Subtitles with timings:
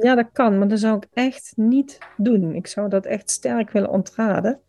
[0.00, 2.54] Ja, dat kan, maar dat zou ik echt niet doen.
[2.54, 4.60] Ik zou dat echt sterk willen ontraden.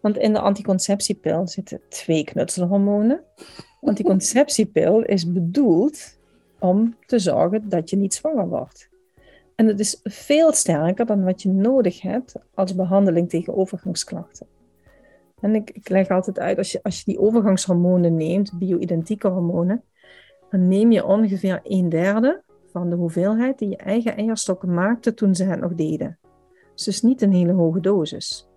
[0.00, 3.24] Want in de anticonceptiepil zitten twee knutselhormonen.
[3.80, 6.18] Anticonceptiepil is bedoeld
[6.58, 8.88] om te zorgen dat je niet zwanger wordt.
[9.54, 14.46] En het is veel sterker dan wat je nodig hebt als behandeling tegen overgangsklachten.
[15.40, 19.82] En ik, ik leg altijd uit, als je, als je die overgangshormonen neemt, bio-identieke hormonen,
[20.50, 22.42] dan neem je ongeveer een derde
[22.78, 26.18] van de hoeveelheid die je eigen eierstokken maakten toen ze het nog deden.
[26.74, 28.48] Dus niet een hele hoge dosis.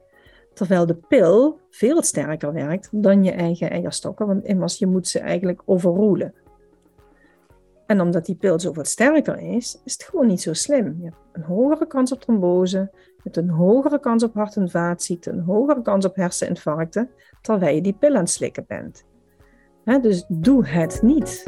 [0.54, 5.20] Terwijl de pil veel sterker werkt dan je eigen eierstokken, want immers je moet ze
[5.20, 6.34] eigenlijk overroelen.
[7.86, 10.96] En omdat die pil zoveel sterker is, is het gewoon niet zo slim.
[10.98, 14.70] Je hebt een hogere kans op trombose, je hebt een hogere kans op hart- en
[14.70, 17.10] vaatziekten, een hogere kans op herseninfarcten,
[17.42, 19.06] terwijl je die pil aan het slikken bent.
[19.84, 21.44] dus doe het niet.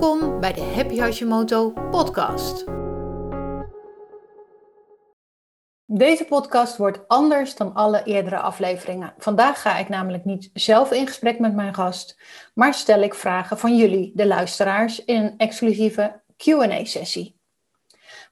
[0.00, 2.64] Welkom bij de Happy Hashimoto podcast.
[5.86, 9.14] Deze podcast wordt anders dan alle eerdere afleveringen.
[9.18, 12.20] Vandaag ga ik namelijk niet zelf in gesprek met mijn gast,
[12.54, 17.40] maar stel ik vragen van jullie, de luisteraars, in een exclusieve QA-sessie.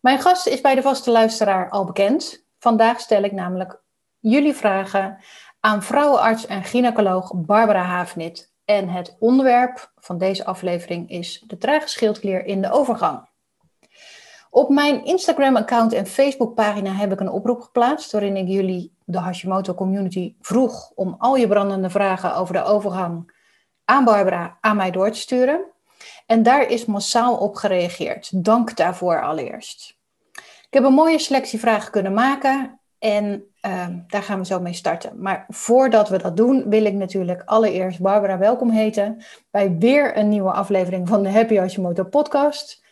[0.00, 2.45] Mijn gast is bij de vaste luisteraar al bekend.
[2.59, 3.81] Vandaag stel ik namelijk
[4.19, 5.19] jullie vragen
[5.61, 8.48] aan vrouwenarts en gynaecoloog Barbara Havenit.
[8.69, 13.29] En het onderwerp van deze aflevering is de trage schildklier in de overgang.
[14.51, 19.75] Op mijn Instagram-account en Facebook-pagina heb ik een oproep geplaatst waarin ik jullie, de Hashimoto
[19.75, 23.33] community, vroeg om al je brandende vragen over de overgang
[23.85, 25.65] aan Barbara aan mij door te sturen.
[26.27, 28.45] En daar is massaal op gereageerd.
[28.45, 29.97] Dank daarvoor allereerst.
[30.67, 34.73] Ik heb een mooie selectie vragen kunnen maken en Ehm, daar gaan we zo mee
[34.73, 35.12] starten.
[35.23, 40.28] Maar voordat we dat doen, wil ik natuurlijk allereerst Barbara welkom heten bij weer een
[40.28, 42.84] nieuwe aflevering van de Happy Hashimoto podcast.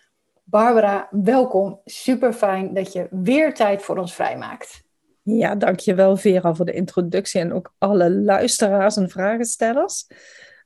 [0.45, 1.81] Barbara, welkom.
[1.85, 4.85] Super fijn dat je weer tijd voor ons vrijmaakt.
[5.23, 10.07] Ja, dankjewel Vera voor de introductie en ook alle luisteraars en vragenstellers.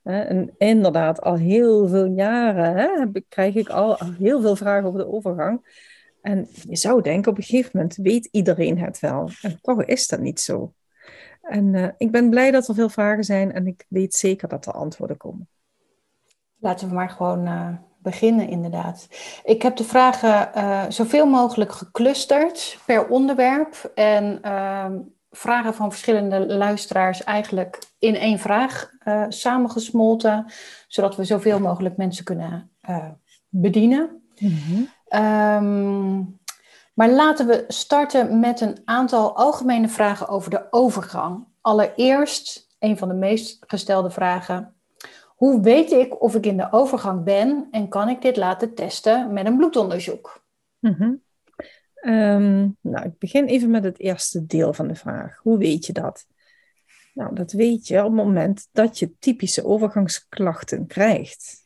[0.03, 5.11] En inderdaad, al heel veel jaren hè, krijg ik al heel veel vragen over de
[5.11, 5.89] overgang.
[6.21, 9.29] En je zou denken, op een gegeven moment weet iedereen het wel.
[9.41, 10.73] En toch is dat niet zo.
[11.41, 14.65] En uh, ik ben blij dat er veel vragen zijn en ik weet zeker dat
[14.65, 15.49] er antwoorden komen.
[16.57, 17.67] Laten we maar gewoon uh,
[17.97, 19.07] beginnen, inderdaad.
[19.43, 23.91] Ik heb de vragen uh, zoveel mogelijk geclusterd per onderwerp.
[23.95, 24.99] En ehm,
[25.31, 28.91] vragen van verschillende luisteraars eigenlijk in één vraag
[29.29, 30.45] samengesmolten.
[30.87, 32.71] Zodat we zoveel mogelijk mensen kunnen
[33.49, 34.21] bedienen.
[34.39, 34.89] Mm -hmm.
[35.15, 36.39] Um,
[36.93, 41.47] maar laten we starten met een aantal algemene vragen over de overgang.
[41.61, 44.75] Allereerst, een van de meest gestelde vragen.
[45.27, 49.33] Hoe weet ik of ik in de overgang ben en kan ik dit laten testen
[49.33, 50.43] met een bloedonderzoek?
[50.79, 51.21] -hmm.
[52.01, 55.37] um, nou, ik begin even met het eerste deel van de vraag.
[55.37, 56.25] Hoe weet je dat?
[57.13, 61.60] Nou, dat weet je op het moment dat je typische overgangsklachten krijgt.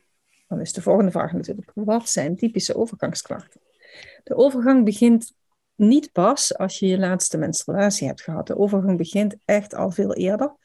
[0.47, 3.61] Dan is de volgende vraag natuurlijk, wat zijn typische overgangsklachten?
[4.23, 5.33] De overgang begint
[5.75, 8.47] niet pas als je je laatste menstruatie hebt gehad.
[8.47, 10.55] De overgang begint echt al veel eerder.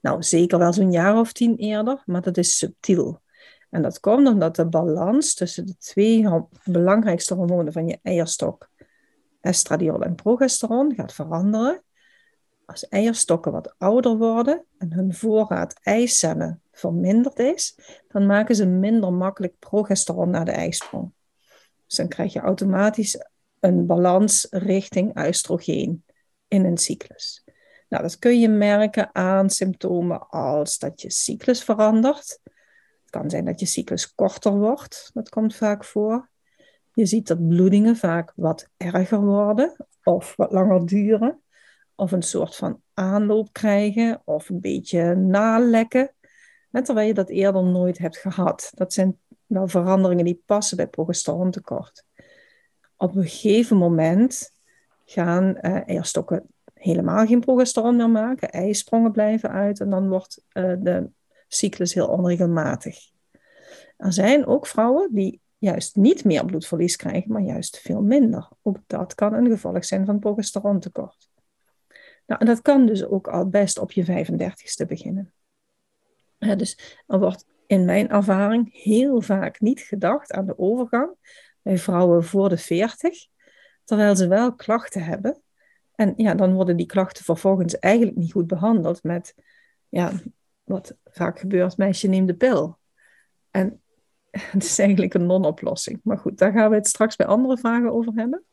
[0.00, 3.22] Nou, zeker wel zo'n jaar of tien eerder, maar dat is subtiel.
[3.70, 6.28] En dat komt omdat de balans tussen de twee
[6.64, 8.68] belangrijkste hormonen van je eierstok,
[9.40, 11.82] estradiol en progesteron, gaat veranderen.
[12.66, 17.78] Als eierstokken wat ouder worden en hun voorraad eicellen verminderd is,
[18.08, 21.12] dan maken ze minder makkelijk progesteron naar de ijsprong.
[21.86, 23.24] Dus dan krijg je automatisch
[23.60, 26.04] een balans richting oestrogeen
[26.48, 27.44] in een cyclus.
[27.88, 32.40] Nou, dat kun je merken aan symptomen als dat je cyclus verandert.
[33.00, 36.28] Het kan zijn dat je cyclus korter wordt, dat komt vaak voor.
[36.92, 41.42] Je ziet dat bloedingen vaak wat erger worden of wat langer duren.
[41.94, 46.14] Of een soort van aanloop krijgen of een beetje nalekken
[46.70, 48.72] terwijl je dat eerder nooit hebt gehad.
[48.74, 52.04] Dat zijn wel veranderingen die passen bij progesterontekort.
[52.96, 54.52] Op een gegeven moment
[55.04, 60.74] gaan uh, eierstokken helemaal geen progesteron meer maken, eisprongen blijven uit en dan wordt uh,
[60.78, 61.10] de
[61.48, 62.98] cyclus heel onregelmatig.
[63.96, 68.48] Er zijn ook vrouwen die juist niet meer bloedverlies krijgen, maar juist veel minder.
[68.62, 71.28] Ook dat kan een gevolg zijn van progesterontekort.
[72.26, 75.32] Nou, en dat kan dus ook al best op je 35ste beginnen
[76.38, 81.10] dus er wordt in mijn ervaring heel vaak niet gedacht aan de overgang
[81.62, 83.26] bij vrouwen voor de 40,
[83.84, 85.42] terwijl ze wel klachten hebben.
[85.94, 89.34] En ja, dan worden die klachten vervolgens eigenlijk niet goed behandeld met,
[89.88, 90.12] ja,
[90.64, 92.78] wat vaak gebeurt, meisje neemt de pil.
[93.50, 93.80] En
[94.52, 96.00] het is eigenlijk een non-oplossing.
[96.02, 98.44] Maar goed, daar gaan we het straks bij andere vragen over hebben.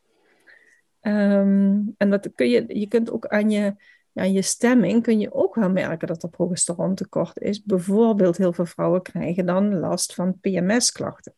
[1.00, 3.74] Ehm, en dat kun je, je kunt ook aan je,
[4.16, 7.62] aan je stemming kun je ook wel merken dat er progesteron tekort is.
[7.62, 11.34] Bijvoorbeeld heel veel vrouwen krijgen dan last van PMS-klachten.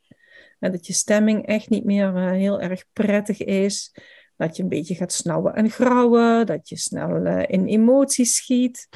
[0.58, 3.94] En dat je stemming echt niet meer eh, heel erg prettig is.
[4.36, 6.46] Dat je een beetje gaat snauwen en grauwen.
[6.46, 8.88] Dat je snel uh, in emoties schiet.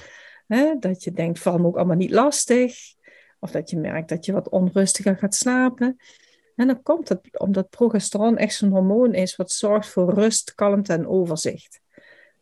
[0.47, 0.75] Hè?
[0.79, 2.75] Dat je denkt, val ook allemaal niet lastig.
[3.41, 5.97] Of dat je merkt dat je wat onrustiger gaat slapen.
[6.55, 10.93] En dan komt het omdat progesteron echt zo'n hormoon is wat zorgt voor rust, kalmte
[10.93, 11.81] en overzicht.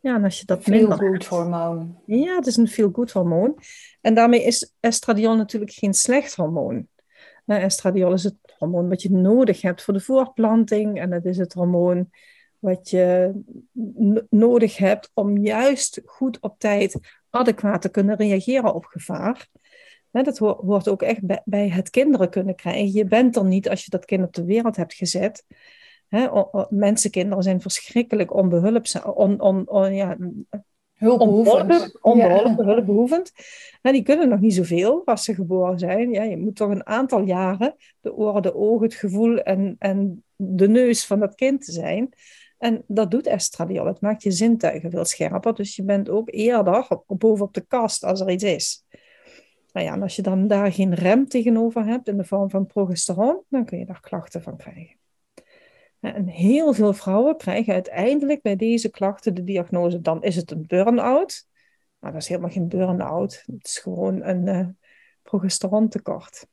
[0.00, 1.98] Ja, en als je dat feel good hormoon.
[2.06, 3.58] Ja, het is een feel good hormoon.
[4.00, 6.88] En daarmee is estradiol natuurlijk geen slecht hormoon.
[7.46, 11.00] Estradiol is het hormoon wat je nodig hebt voor de voortplanting.
[11.00, 12.10] En het is het hormoon
[12.58, 13.32] wat je
[14.30, 16.98] nodig hebt om juist goed op tijd
[17.30, 19.48] adequaat te kunnen reageren op gevaar.
[20.10, 22.92] dat hoort ook echt bij, het kinderen kunnen krijgen.
[22.92, 25.44] Je bent er niet als je dat kind op de wereld hebt gezet.
[26.68, 30.16] Mensenkinderen zijn verschrikkelijk onbehulpzaam, on, on, ja,
[31.00, 31.98] hulpbehoevend.
[32.00, 32.72] Onbeholpen, ja.
[32.72, 33.32] hulpbehoevend.
[33.82, 36.10] Nou, die kunnen nog niet zoveel als ze geboren zijn.
[36.10, 40.24] Ja, je moet toch een aantal jaren de oren, de ogen, het gevoel en, en
[40.36, 42.12] de neus van dat kind zijn.
[42.58, 43.86] En dat doet estradiol.
[43.86, 45.54] Het maakt je zintuigen veel scherper.
[45.54, 48.84] Dus je bent ook eerder op, bovenop de kast als er iets is.
[49.72, 52.66] Nou ja, en als je dan daar geen rem tegenover hebt in de vorm van
[52.66, 54.99] progesteron, dan kun je daar klachten van krijgen.
[56.00, 60.64] En heel veel vrouwen krijgen uiteindelijk bij deze klachten de diagnose, dan is het een
[60.66, 61.46] burn-out.
[61.98, 63.42] Maar dat is helemaal geen burn-out.
[63.46, 64.66] Het is gewoon een uh,
[65.22, 66.46] progesterontekort.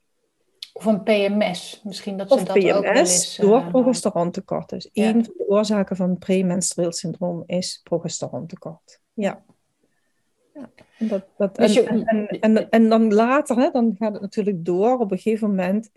[0.73, 3.35] Of een PMS, misschien dat ze of dat PMS ook wel eens...
[3.35, 4.69] door uh, progesterontekort.
[4.69, 5.07] Dus ja.
[5.07, 8.99] een van de oorzaken van premenstrueel syndroom is progesterontekort.
[9.13, 9.44] Ja.
[10.53, 10.69] ja.
[10.97, 14.65] Dat, dat, dus je, en, en, en, en, dan later, hè, dan gaat het natuurlijk
[14.65, 14.97] door.
[14.99, 15.89] Op een gegeven moment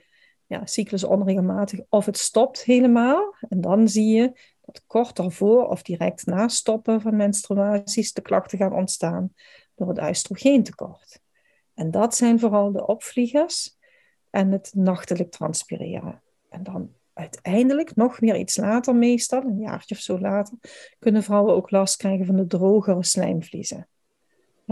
[0.50, 3.34] ja, cyclus onregelmatig of het stopt helemaal.
[3.48, 8.58] En dan zie je dat kort daarvoor of direct na stoppen van menstruaties de klachten
[8.58, 9.34] gaan ontstaan
[9.74, 11.20] door het oestrogeentekort.
[11.74, 13.78] En dat zijn vooral de opvliegers
[14.30, 16.22] en het nachtelijk transpireren.
[16.48, 20.58] En dan uiteindelijk, nog weer iets later meestal, een jaartje of zo later,
[20.98, 23.88] kunnen vrouwen ook last krijgen van de drogere slijmvliezen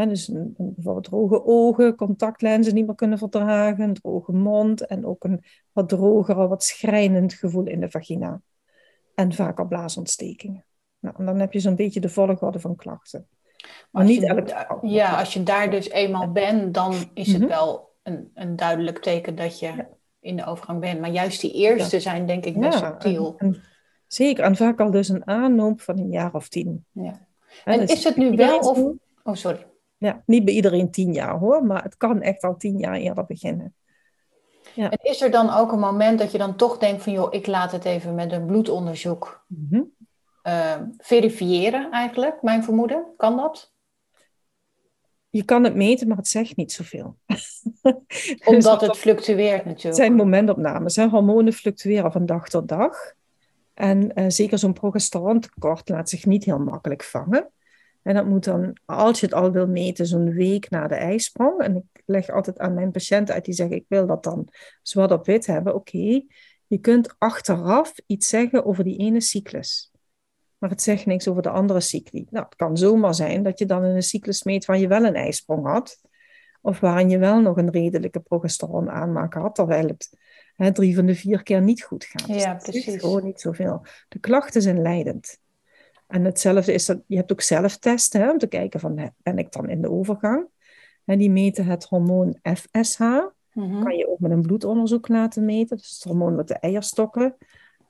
[0.07, 5.25] dus een, bijvoorbeeld droge ogen, contactlenzen niet meer kunnen verdragen, een droge mond en ook
[5.25, 8.41] een wat drogere, wat schrijnend gevoel in de vagina.
[9.15, 10.65] En vaak al blaasontstekingen.
[10.99, 13.29] Nou, en dan heb je zo'n beetje de volgorde van klachten.
[13.91, 17.49] Maar, niet elke Ja, als je daar dus eenmaal bent, dan is het mhm.
[17.49, 19.87] wel een, een duidelijk teken dat je
[20.21, 21.01] in de overgang bent.
[21.01, 23.39] Maar juist die eerste zijn denk ik best subtiel.
[24.07, 26.85] zeker, en vaak al dus een aanloop van een jaar of tien.
[26.93, 27.27] Ja.
[27.65, 28.79] En, dus is het nu wel of...
[29.23, 29.67] Oh, sorry.
[29.99, 33.27] Ja, niet bij iedereen tien jaar hoor, maar het kan echt al tien jaar eerder
[33.27, 33.75] beginnen.
[34.75, 34.91] Ja.
[34.91, 37.47] En is er dan ook een moment dat je dan toch denkt van joh, ik
[37.47, 39.83] laat het even met een bloedonderzoek mhm.
[40.43, 43.05] eh, verifiëren eigenlijk, mijn vermoeden?
[43.17, 43.73] Kan dat?
[45.31, 47.17] Je kan het meten, maar het zegt niet zoveel.
[48.45, 49.83] Omdat het fluctueert natuurlijk.
[49.83, 50.97] Het zijn momentopnames.
[50.97, 51.09] Hè?
[51.09, 53.15] Hormonen fluctueren van dag tot dag.
[53.75, 57.51] En uh, zeker zo'n progesterontekort laat zich niet heel makkelijk vangen.
[58.03, 61.61] En dat moet dan, als je het al wil meten, zo'n week na de ijsprong.
[61.61, 64.49] En ik leg altijd aan mijn patiënten uit die zeggen, ik wil dat dan
[64.83, 65.75] zwart op wit hebben.
[65.75, 66.23] Oké,
[66.67, 69.93] je kunt achteraf iets zeggen over die ene cyclus.
[70.59, 72.27] Maar het zegt niks over de andere cycli.
[72.31, 75.05] Nou, het kan zomaar zijn dat je dan in een cyclus meet waar je wel
[75.05, 76.01] een ijsprong had.
[76.61, 80.19] Of waarin je wel nog een redelijke progesteron aanmaak had, terwijl het
[80.57, 82.27] hè, drie van de vier keer niet goed gaat.
[82.27, 83.01] Ja, dus precies.
[83.01, 83.87] gewoon niet zoveel.
[84.09, 85.39] De klachten zijn leidend.
[86.09, 89.53] En hetzelfde is dat je hebt ook zelftesten hè, om te kijken van ben ik
[89.53, 90.47] dan in de overgang.
[91.05, 93.01] En die meten het hormoon FSH.
[93.53, 95.77] Mm Kan je ook met een bloedonderzoek laten meten.
[95.77, 97.37] Dat is het hormoon wat de eierstokken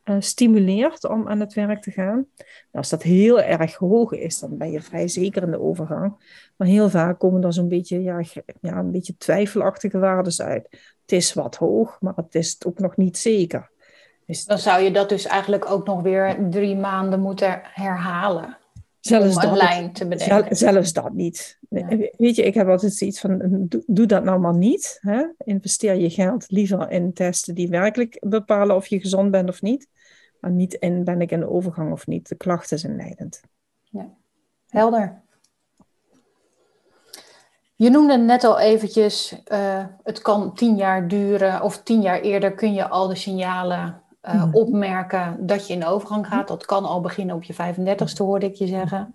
[0.09, 2.27] uh, stimuleert om aan het werk te gaan.
[2.37, 6.13] Nou, als dat heel erg hoog is, dan ben je vrij zeker in de overgang.
[6.57, 8.23] Maar heel vaak komen er zo'n beetje, ja,
[8.61, 10.69] ja, een beetje twijfelachtige waarden uit.
[11.01, 13.71] Het is wat hoog, maar het is ook nog niet zeker.
[14.47, 18.57] Dan zou je dat dus eigenlijk ook nog weer drie maanden moeten herhalen.
[19.01, 20.57] Zelfs om een dat, lijn te bedenken.
[20.57, 21.59] Zelfs dat niet.
[22.17, 24.99] Weet je, ik heb altijd zoiets van, doe, doe dat nou maar niet.
[25.01, 25.25] Hè?
[25.39, 29.89] Investeer je geld liever in testen die werkelijk bepalen of je gezond bent of niet.
[30.41, 32.29] Maar niet in, ben ik in de overgang of niet.
[32.29, 33.41] De klachten zijn leidend.
[33.83, 34.09] Ja.
[34.69, 35.23] Helder.
[37.75, 42.55] Je noemde net al eventjes, uh, het kan tien jaar duren of tien jaar eerder
[42.55, 46.49] kun je al de signalen uh, opmerken dat je in de overgang gaat.
[46.49, 49.15] Dat kan al beginnen op je 35ste, hoorde ik je zeggen.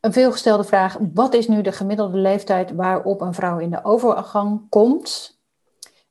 [0.00, 4.68] Een veelgestelde vraag: wat is nu de gemiddelde leeftijd waarop een vrouw in de overgang
[4.68, 5.40] komt?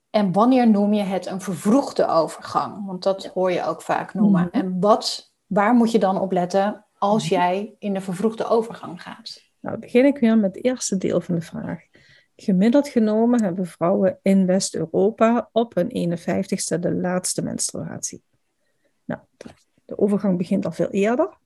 [0.10, 2.86] En wanneer noem je het een vervroegde overgang?
[2.86, 4.50] Want dat hoor je ook vaak noemen.
[4.51, 4.62] Mhm.
[4.62, 9.41] En wat, waar moet je dan op letten als jij in de vervroegde overgang gaat?
[9.60, 11.80] Nou, begin ik weer met het eerste deel van de vraag.
[12.41, 18.24] Gemiddeld genomen hebben vrouwen in West-Europa op hun 51ste de laatste menstruatie.
[19.05, 19.21] Nou,
[19.86, 21.38] de overgang begint al veel eerder.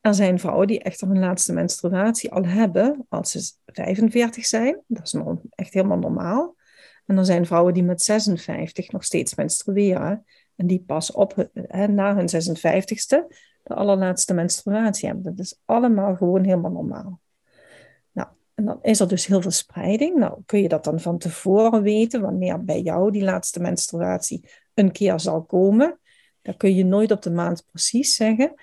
[0.00, 4.82] Er zijn vrouwen die echt hun laatste menstruatie al hebben als ze 45 zijn.
[4.86, 5.20] Dat is
[5.50, 6.56] echt helemaal normaal.
[7.06, 10.24] En er zijn vrouwen die met 56 nog steeds menstrueren.
[10.56, 15.24] En die pas op hè, na hun 56ste de allerlaatste menstruatie hebben.
[15.24, 17.22] Dat is allemaal gewoon helemaal normaal.
[18.54, 20.16] En dan is er dus heel veel spreiding.
[20.16, 24.92] Nou, kun je dat dan van tevoren weten, wanneer bij jou die laatste menstruatie een
[24.92, 25.98] keer zal komen?
[26.42, 28.54] Dat kun je nooit op de maand precies zeggen.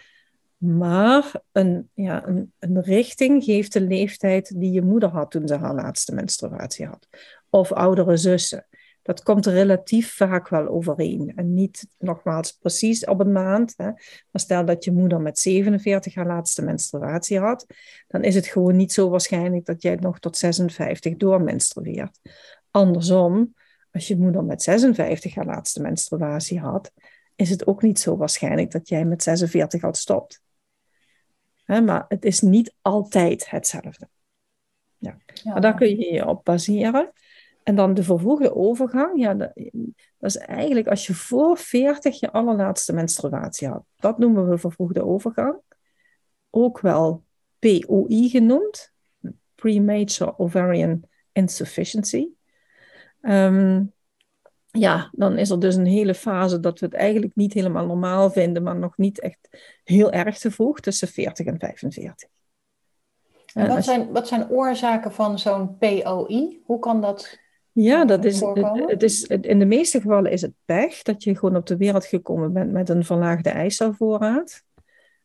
[0.58, 5.56] Maar een, ja, een, een richting geeft de leeftijd die je moeder had toen ze
[5.56, 7.08] haar laatste menstruatie had.
[7.50, 8.68] Of oudere zussen.
[9.02, 11.34] Dat komt relatief vaak wel overeen.
[11.36, 13.74] En niet nogmaals precies op een maand.
[13.78, 13.86] Hè.
[13.86, 17.66] Maar stel dat je moeder met 47 haar laatste menstruatie had.
[18.08, 22.20] Dan is het gewoon niet zo waarschijnlijk dat jij nog tot 56 doormenstrueert.
[22.72, 23.54] Andersom,
[23.92, 26.92] als je moeder met 56 haar laatste menstruatie had.
[27.36, 30.42] Is het ook niet zo waarschijnlijk dat jij met 46 al stopt.
[31.64, 34.10] Hè, maar het is niet altijd hetzelfde.
[34.98, 35.18] Ja.
[35.26, 35.52] Ja.
[35.52, 37.12] Maar daar kun je je op baseren.
[37.64, 39.52] En dan de vervroegde overgang, ja, dat,
[40.20, 43.84] is eigenlijk als je voor 40 je allerlaatste menstruatie had.
[43.96, 45.56] Dat noemen we vervroegde overgang.
[46.50, 47.24] Ook wel
[47.60, 48.92] POI genoemd,
[49.56, 52.28] Premature Ovarian Insufficiency.
[53.22, 53.84] Ehm,
[54.72, 58.32] ja, dan is er dus een hele fase dat we het eigenlijk niet helemaal normaal
[58.32, 59.50] vinden, maar nog niet echt
[59.84, 62.30] heel erg te vroeg, tussen 40 en 45.
[63.54, 66.62] En wat, zijn, wat zijn oorzaken van zo'n POI?
[66.66, 67.40] Hoe kan dat
[67.74, 68.40] Ja, dat is,
[68.88, 72.06] het is, in de meeste gevallen is het pech dat je gewoon op de wereld
[72.06, 74.64] gekomen bent met een verlaagde eicelvoorraad.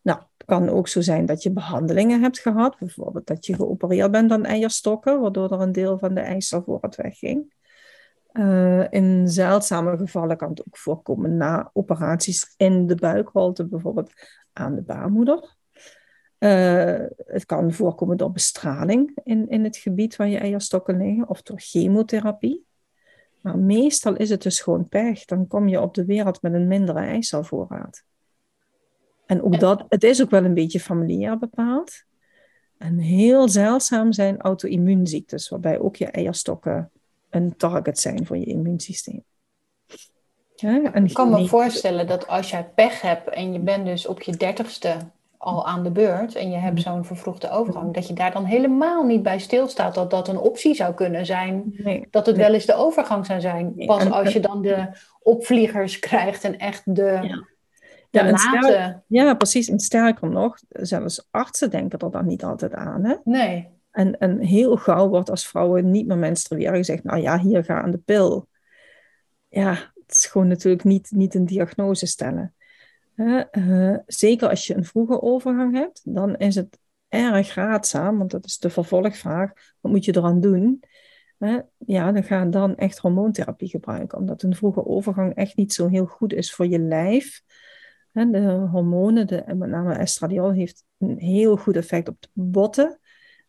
[0.02, 4.10] Nou, het kan ook zo zijn dat je behandelingen hebt gehad, bijvoorbeeld dat je geopereerd
[4.10, 7.54] bent aan eierstokken, waardoor er een deel van de eicelvoorraad wegging.
[8.32, 14.12] Uh, in zeldzame gevallen kan het ook voorkomen na operaties in de buikholte, bijvoorbeeld
[14.52, 15.55] aan de baarmoeder.
[16.38, 21.43] Uh, het kan voorkomen door bestraling in, in het gebied waar je eierstokken liggen of
[21.43, 22.64] door chemotherapie.
[23.40, 25.25] Maar meestal is het dus gewoon pech.
[25.25, 28.05] Dan kom je op de wereld met een mindere eicelvoorraad.
[29.26, 32.05] En ook dat, het is ook wel een beetje familiair bepaald.
[32.78, 36.90] En heel zeldzaam zijn auto-immuunziektes, waarbij ook je eierstokken
[37.31, 39.25] een target zijn voor je immuunsysteem.
[40.55, 44.23] Ja, ik kan me voorstellen dat als jij pech hebt en je bent dus op
[44.23, 44.97] je dertigste
[45.46, 49.04] al aan de beurt en je hebt zo'n vervroegde overgang, dat je daar dan helemaal
[49.04, 52.44] niet bij stilstaat dat dat een optie zou kunnen zijn, nee, dat het nee.
[52.44, 53.72] wel eens de overgang zou zijn.
[53.76, 54.88] Pas als je dan de
[55.20, 57.46] opvliegers krijgt en echt de, Ja.
[58.10, 59.68] de Ja, sterk- ja, precies.
[59.68, 63.04] En sterker nog, zelfs artsen denken er dan niet altijd aan.
[63.04, 63.14] Hè?
[63.24, 67.64] Nee, En, en heel gauw wordt als vrouwen niet meer menstrueren gezegd, nou ja, hier
[67.64, 68.48] ga aan de pil.
[69.48, 69.70] Ja,
[70.06, 72.54] het is gewoon natuurlijk niet, niet een diagnose stellen.
[73.16, 78.44] Eh, zeker als je een vroege overgang hebt, dan is het erg raadzaam, want dat
[78.44, 80.82] is de vervolgvraag, wat moet je eraan doen?
[81.38, 85.88] Hè, ja, dan ga dan echt hormoontherapie gebruiken, omdat een vroege overgang echt niet zo
[85.88, 87.42] heel goed is voor je lijf.
[88.12, 93.00] De hormonen, de, met name estradiol, heeft een heel goed effect op de botten.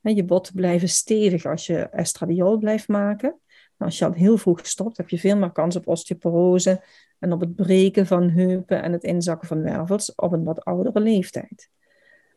[0.02, 3.40] Je botten blijven stevig als je estradiol blijft maken.
[3.78, 6.84] Maar als je al heel vroeg stopt, heb je veel meer kans op osteoporose
[7.20, 11.00] en op het breken van heupen en het inzakken van wervels op een wat oudere
[11.00, 11.70] leeftijd.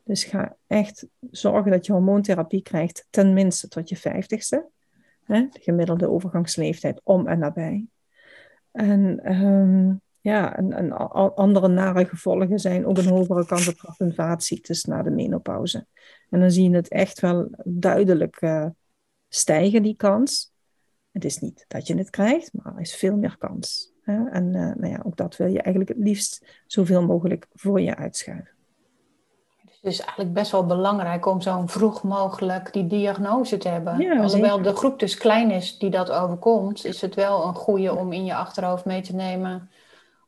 [0.04, 4.68] Dus ga echt zorgen dat je hormoontherapie krijgt, tenminste tot je vijftigste.
[5.24, 7.86] Hè, de gemiddelde overgangsleeftijd om en nabij.
[8.72, 10.92] En ehm, ja, en,
[11.34, 15.86] andere nare gevolgen zijn ook een hogere kans op hart- na de menopauze.
[16.30, 18.66] En dan zie je het echt wel duidelijk eh,
[19.28, 20.52] stijgen, die kans.
[21.10, 23.89] Het is niet dat je het krijgt, maar er is veel meer kans.
[24.10, 27.96] En eh, nou ja, ook dat wil je eigenlijk het liefst zoveel mogelijk voor je
[27.96, 28.50] uitschuiven.
[29.64, 33.98] dus het is eigenlijk best wel belangrijk om zo vroeg mogelijk die diagnose te hebben.
[33.98, 37.94] Ja, Alhoewel de groep dus klein is die dat overkomt, is het wel een goede
[37.94, 39.70] om in je achterhoofd mee te nemen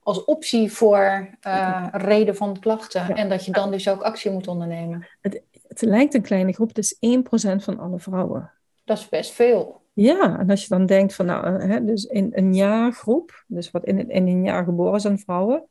[0.02, 3.06] als optie voor eh, reden van klachten.
[3.08, 3.14] Ja.
[3.14, 5.06] En dat je dan dus ook actie moet ondernemen.
[5.20, 8.52] Het lijkt een kleine groep, het is 1% van alle vrouwen.
[8.84, 9.81] Dat is best veel.
[9.92, 13.70] Ja, en als je dan denkt van, nou, eh, hè, dus in een jaargroep, dus
[13.70, 15.68] wat in, in een jaar geboren zijn vrouwen,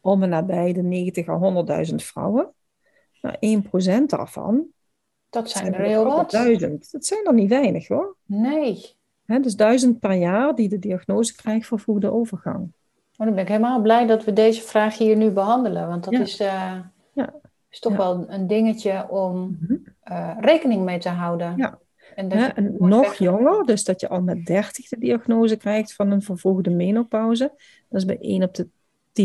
[0.00, 1.38] om en nabij de 90 à
[1.88, 2.52] 100.000 vrouwen.
[3.20, 4.66] Nou, 1% daarvan
[5.30, 6.36] Dat zijn zijn er heel wat.
[6.60, 6.90] 100.000.
[6.90, 8.16] Dat zijn er niet weinig hoor.
[8.24, 8.96] Nee.
[9.24, 12.72] Hè, dus duizend per jaar die de diagnose krijgt vervoegde overgang.
[13.16, 15.88] Oh, dan ben ik helemaal blij dat we deze vraag hier nu behandelen.
[15.88, 16.78] Want dat is, uh,
[17.12, 17.34] ja.
[17.68, 19.76] is toch wel een dingetje om mhm.
[20.04, 21.56] uh, rekening mee te houden.
[21.56, 21.78] Ja.
[22.14, 26.70] En, nog jonger, dus dat je al met 30 de diagnose krijgt van een vervolgde
[26.70, 27.52] menopauze.
[27.88, 28.68] Dat is bij 1 op de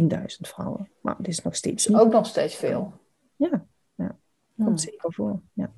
[0.02, 0.90] 10.000 vrouwen.
[1.02, 1.94] Maar dat is nog steeds.
[1.94, 2.94] Ook nog steeds veel.
[3.36, 3.66] Ja,
[3.96, 4.18] ja.
[4.56, 4.78] komt hmm.
[4.78, 5.40] zeker voor.
[5.54, 5.72] Ja.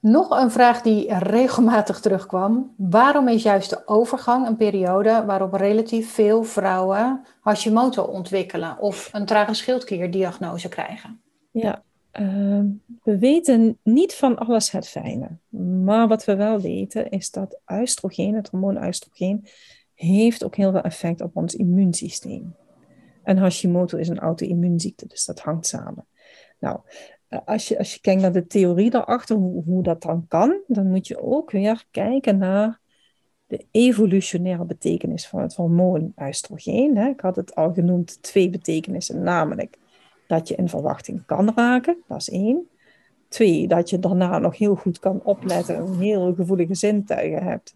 [0.00, 2.74] Nog een vraag die regelmatig terugkwam.
[2.76, 9.26] Waarom is juist de overgang een periode waarop relatief veel vrouwen Hashimoto ontwikkelen of een
[9.26, 11.20] trage schildklierdiagnose krijgen?
[11.50, 11.82] Ja,
[12.16, 12.66] ehm,
[13.02, 15.38] we weten niet van alles het fijne.
[15.84, 19.46] Maar wat we wel weten is dat oestrogeen, het hormoon oestrogeen,
[19.94, 22.54] heeft ook heel veel effect op ons immuunsysteem.
[23.22, 26.06] En Hashimoto is een auto-immuunziekte, dus dat hangt samen.
[26.58, 26.80] Nou,
[27.28, 30.60] eh, als je, als je kijkt naar de theorie daarachter, hoe, hoe dat dan kan,
[30.66, 32.80] dan moet je ook weer kijken naar
[33.46, 36.96] de evolutionaire betekenis van het hormoon oestrogeen.
[36.96, 39.78] Ik had het al genoemd, twee betekenissen, namelijk
[40.26, 42.68] dat je in verwachting kan raken, dat is één.
[43.28, 47.74] Twee, dat je daarna nog heel goed kan opletten en heel gevoelige zintuigen hebt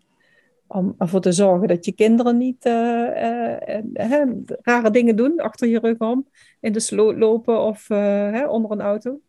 [0.67, 2.73] om ervoor te zorgen dat je kinderen niet uh,
[4.11, 4.23] uh,
[4.63, 6.27] rare dingen doen achter je rug om,
[6.61, 7.91] in de sloot lopen of
[8.49, 9.21] onder een auto.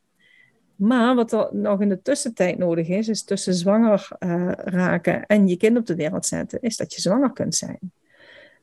[0.75, 4.07] Maar wat er nog in de tussentijd nodig is, is tussen zwanger
[4.55, 7.79] raken en je kind op de wereld zetten, is dat je zwanger kunt zijn.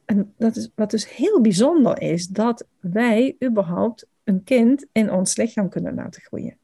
[0.04, 5.36] En dat is, wat dus heel bijzonder is, dat wij überhaupt een kind in ons
[5.36, 6.56] lichaam kunnen laten groeien.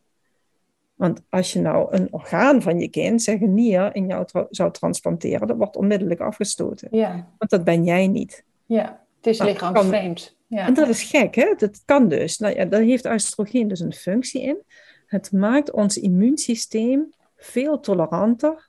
[0.95, 4.73] Want als je nou een orgaan van je kind, zeg een nier, in jou zou
[4.73, 6.89] transplanteren, dat wordt onmiddellijk afgestoten.
[6.91, 7.29] Ja.
[7.39, 8.45] Want dat ben jij niet.
[8.67, 10.37] Ja, het is lichaamsvreemd.
[10.47, 10.67] Ja.
[10.67, 11.55] En dat is gek, hè?
[11.57, 12.39] Dat kan dus.
[12.39, 14.63] Nou ja, daar heeft oestrogeen dus een functie in.
[15.07, 18.69] Het maakt ons immuunsysteem veel toleranter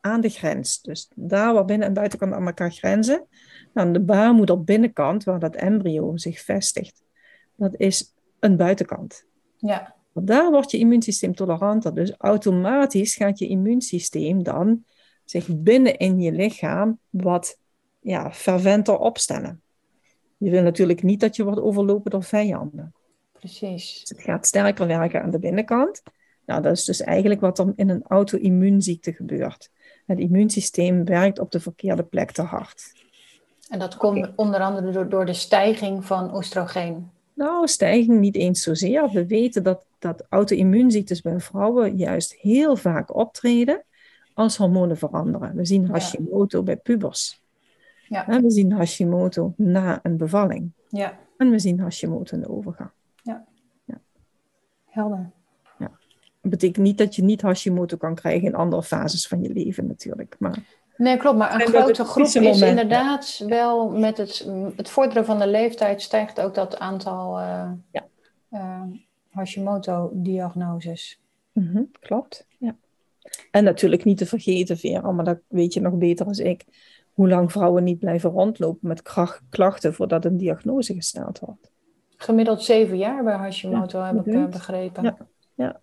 [0.00, 0.80] aan de grens.
[0.80, 3.26] Dus daar waar binnen- en buitenkant aan elkaar grenzen.
[3.74, 7.02] Nou, de baarmoeder binnenkant, waar dat embryo zich vestigt,
[7.56, 8.11] dat is
[8.42, 9.24] een buitenkant.
[9.56, 9.94] Ja.
[10.12, 11.94] Want daar wordt je immuunsysteem toleranter.
[11.94, 14.84] Dus automatisch gaat je immuunsysteem dan
[15.24, 17.58] zich binnen in je lichaam wat
[18.00, 19.62] ja, ferventer opstellen.
[20.36, 22.94] Je wil natuurlijk niet dat je wordt overlopen door vijanden.
[23.32, 24.00] Precies.
[24.00, 26.02] Dus het gaat sterker werken aan de binnenkant.
[26.46, 29.70] Nou, dat is dus eigenlijk wat er in een auto-immuunziekte gebeurt.
[30.06, 32.92] Het immuunsysteem werkt op de verkeerde plek te hard.
[33.68, 37.10] En dat komt onder andere door, door de stijging van oestrogeen.
[37.34, 39.10] Nou, stijging niet eens zozeer.
[39.10, 43.84] We weten dat, dat auto-immuunziektes bij vrouwen juist heel vaak optreden
[44.34, 45.56] als hormonen veranderen.
[45.56, 47.40] We zien Hashimoto bij pubers.
[48.08, 48.40] Ja.
[48.40, 50.70] we zien Hashimoto na een bevalling.
[50.88, 51.18] Ja.
[51.36, 52.90] En we zien Hashimoto in de overgang.
[53.22, 53.44] Ja.
[53.84, 54.00] ja.
[54.84, 55.30] Helder.
[55.78, 55.90] Ja.
[56.40, 59.86] Dat betekent niet dat je niet Hashimoto kan krijgen in andere fases van je leven
[59.86, 60.36] natuurlijk.
[60.38, 60.58] Maar
[61.02, 61.38] Nee, klopt.
[61.38, 66.40] Maar een grote groep is inderdaad wel met het, het vorderen van de leeftijd stijgt
[66.40, 68.06] ook dat aantal uh, ja.
[68.50, 68.82] uh,
[69.30, 71.20] Hashimoto-diagnoses.
[71.52, 72.76] Mm klopt, ja.
[73.50, 76.64] En natuurlijk niet te vergeten, Vera, maar dat weet je nog beter als ik,
[77.12, 79.02] hoe lang vrouwen niet blijven rondlopen met
[79.50, 81.70] klachten voordat een diagnose gesteld wordt.
[82.16, 85.02] Gemiddeld zeven jaar bij Hashimoto, heb ik uh, begrepen.
[85.02, 85.16] Ja,
[85.54, 85.80] ja.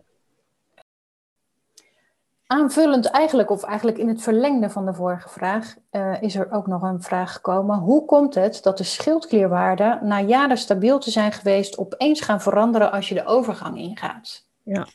[2.52, 6.68] Aanvullend eigenlijk, of eigenlijk in het verlengde van de vorige vraag, uh, is er ook
[6.68, 7.78] nog een vraag gekomen.
[7.78, 12.92] Hoe komt het dat de schildklierwaarden na jaren stabiel te zijn geweest opeens gaan veranderen
[12.92, 14.48] als je de overgang ingaat?
[14.64, 14.88] Ja,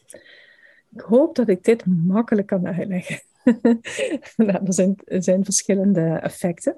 [0.94, 3.20] ik hoop dat ik dit makkelijk kan uitleggen.
[4.36, 6.76] nou, er, zijn, zijn verschillende effecten.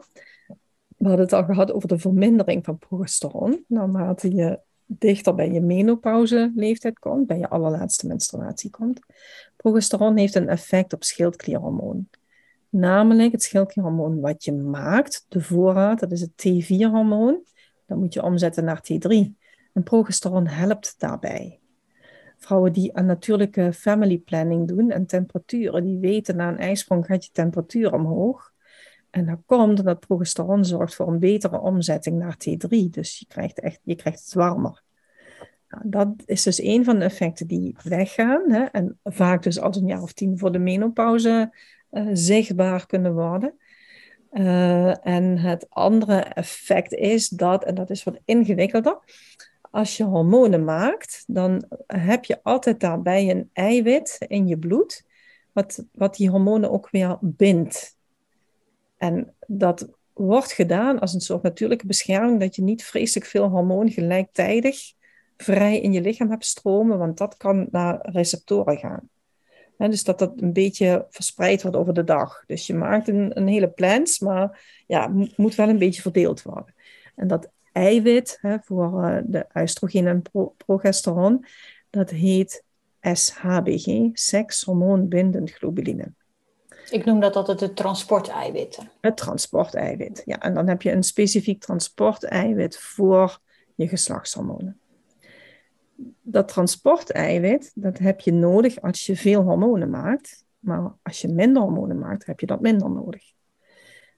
[0.97, 3.65] We hadden het al gehad over de vermindering van progesteron.
[3.69, 9.01] Naarmate je dichter bij je menopauze leeftijd komt, bij je allerlaatste menstruatie komt.
[9.57, 12.09] Progesteron heeft een effect op schildklierhormoon.
[12.69, 17.45] Namelijk het schildklierhormoon wat je maakt, de voorraad, dat is het T4-hormoon.
[17.87, 19.09] Dat moet je omzetten naar T3.
[19.73, 21.61] En progesteron helpt daarbij.
[22.39, 27.25] Vrouwen die een natuurlijke family planning doen en temperaturen, die weten na een ijsprong gaat
[27.25, 28.53] je temperatuur omhoog.
[29.11, 32.91] En dat komt omdat progesteron zorgt voor een betere omzetting naar T3.
[32.91, 34.83] Dus je krijgt, echt, je krijgt het warmer.
[35.83, 38.51] Dat is dus een van de effecten die weggaan.
[38.51, 41.53] Hè, en vaak dus als een jaar of tien voor de menopauze
[41.91, 43.55] uh, zichtbaar kunnen worden.
[44.33, 48.99] Uh, en het andere effect is dat, en dat is wat ingewikkelder,
[49.71, 55.05] als je hormonen maakt, dan heb je altijd daarbij een eiwit in je bloed,
[55.53, 57.97] wat, wat die hormonen ook weer bindt.
[58.97, 63.91] En dat wordt gedaan als een soort natuurlijke bescherming, dat je niet vreselijk veel hormoon
[63.91, 64.93] gelijktijdig
[65.37, 69.09] vrij in je lichaam hebt stromen, want dat kan naar receptoren gaan.
[69.77, 72.45] dus dat dat een beetje verspreid wordt over de dag.
[72.47, 76.75] Dus je maakt een, een hele plans, maar ja, moet wel een beetje verdeeld worden.
[77.15, 80.23] En dat eiwit voor uh, de oestrogeen en
[80.57, 81.45] progesteron,
[81.91, 82.65] dat heet
[83.01, 86.13] SHBG, sekshormoonbindend globuline.
[86.91, 88.91] Ik noem dat altijd het transporteiwitten.
[89.01, 90.41] Het transporteiwit, ja.
[90.41, 93.39] En dan heb je een specifiek transporteiwit voor
[93.75, 94.81] je geslachtshormonen.
[96.23, 100.45] Dat transporteiwit, dat heb je nodig als je veel hormonen maakt.
[100.59, 103.33] Maar als je minder hormonen maakt, heb je dat minder nodig.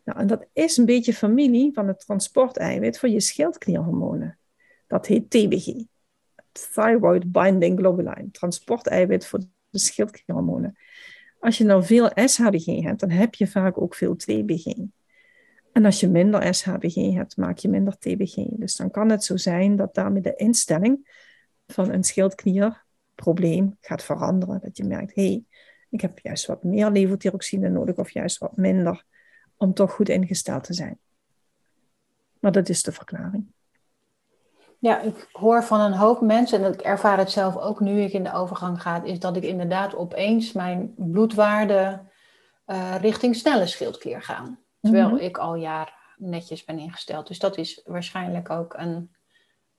[0.04, 4.38] Nou, en dat is een beetje familie van het transporteiwit voor je schildklierhormonen.
[4.86, 5.84] Dat heet TBG.
[6.52, 8.30] Thyroid Binding Globulin.
[8.30, 9.38] Transporteiwit voor
[9.70, 10.76] de schildklierhormonen.
[11.40, 14.74] Als je nou veel SHBG hebt, dan heb je vaak ook veel TBG.
[15.72, 18.34] En als je minder SHBG hebt, maak je minder TBG.
[18.50, 21.08] Dus dan kan het zo zijn dat daarmee de instelling
[21.72, 24.60] van een schildklierprobleem gaat veranderen.
[24.60, 25.44] Dat je merkt, hé, hey,
[25.90, 29.04] ik heb juist wat meer levothyroxine nodig of juist wat minder
[29.56, 30.98] om toch goed ingesteld te zijn.
[32.40, 33.46] Maar dat is de verklaring.
[34.80, 38.12] Ja, ik hoor van een hoop mensen, en ik ervaar het zelf ook nu ik
[38.12, 42.00] in de overgang ga, is dat ik inderdaad opeens mijn bloedwaarde
[42.66, 44.58] uh, richting snelle schildklier gaan.
[44.80, 45.18] Terwijl mhm.
[45.18, 47.26] ik al jaren netjes ben ingesteld.
[47.26, 49.10] Dus dat is waarschijnlijk ook een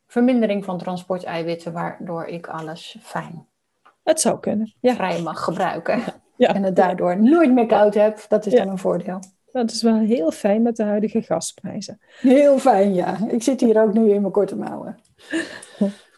[0.10, 3.48] vermindering van transporteiwitten, waardoor ik alles fijn
[4.10, 4.74] het zou kunnen.
[4.80, 4.94] Ja.
[4.94, 6.02] vrij mag gebruiken.
[6.36, 6.54] Ja.
[6.54, 8.26] En het daardoor nooit meer koud heb.
[8.28, 9.20] Dat is dan een voordeel.
[9.52, 12.02] Dat is wel heel fijn met de huidige gasprijzen.
[12.20, 13.18] Heel fijn, ja.
[13.28, 14.98] Ik zit hier ook nu in mijn korte mouwen.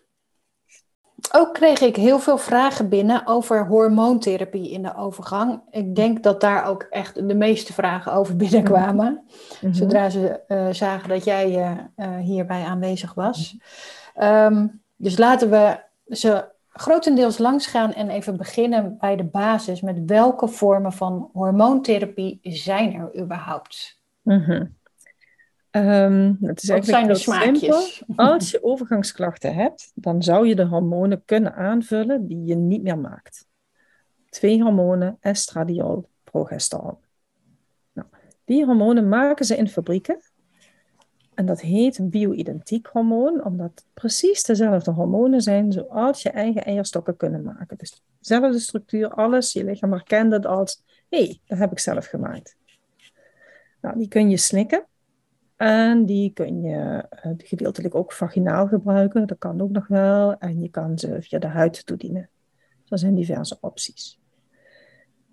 [1.34, 5.62] Ook kreeg ik heel veel vragen binnen over hormoontherapie in de overgang.
[5.70, 9.24] Ik denk dat daar ook echt de meeste vragen over binnenkwamen.
[9.62, 9.74] Mhm.
[9.74, 13.58] Zodra ze uh, zagen dat jij uh, hierbij aanwezig was.
[14.22, 19.82] Um, dus laten we ze grotendeels langs gaan en even beginnen bij de basis.
[19.82, 24.00] Met welke vormen van hormoontherapie zijn er überhaupt?
[24.22, 24.80] Mm -hmm.
[25.72, 28.04] Um, het is Wat zijn de smaakjes?
[28.16, 32.98] Als je overgangsklachten hebt, dan zou je de hormonen kunnen aanvullen die je niet meer
[32.98, 33.48] maakt.
[34.30, 36.98] Twee hormonen, estradiol, progesteron.
[37.94, 38.08] Nou,
[38.46, 40.20] die hormonen maken ze in fabrieken
[41.34, 47.18] en dat heet bio-identiek hormoon, omdat het precies dezelfde hormonen zijn zoals je eigen eierstokken
[47.18, 47.78] kunnen maken.
[47.78, 49.54] Dus dezelfde structuur, alles.
[49.54, 52.56] Je lichaam herkent het als, hé, hey, dat heb ik zelf gemaakt.
[53.82, 54.86] Nou, die kun je slikken.
[55.62, 59.28] En die kun je uh, gedeeltelijk ook vaginaal gebruiken.
[59.28, 60.38] Dat kan ook nog wel.
[60.38, 62.30] En je kan ze via de huid toedienen.
[62.88, 64.20] er zijn diverse opties.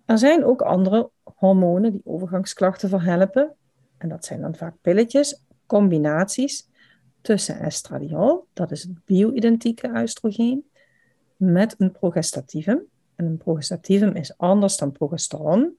[0.04, 3.54] Er zijn ook andere hormonen die overgangsklachten verhelpen.
[3.98, 6.68] En dat zijn dan vaak pilletjes combinaties
[7.20, 10.70] tussen estradiol, dat is het bio-identieke oestrogeen,
[11.36, 12.82] met een progestativum.
[13.14, 15.76] En een progestativum is anders dan progesteron.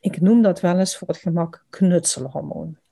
[0.00, 2.82] Ik noem dat wel eens voor het gemak knutselhormoon.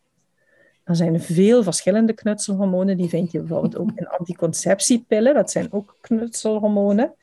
[0.92, 2.96] Er zijn veel verschillende knutselhormonen.
[2.96, 5.34] Die vind je bijvoorbeeld ook in anticonceptiepillen.
[5.34, 7.14] Dat zijn ook knutselhormonen.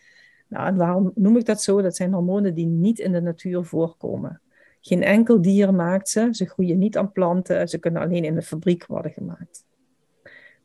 [0.47, 1.82] Nou, en waarom noem ik dat zo?
[1.82, 4.41] Dat zijn hormonen die niet in de natuur voorkomen.
[4.82, 6.27] Geen enkel dier maakt ze.
[6.32, 7.67] Ze groeien niet aan planten.
[7.67, 9.63] Ze kunnen alleen in de fabriek worden gemaakt.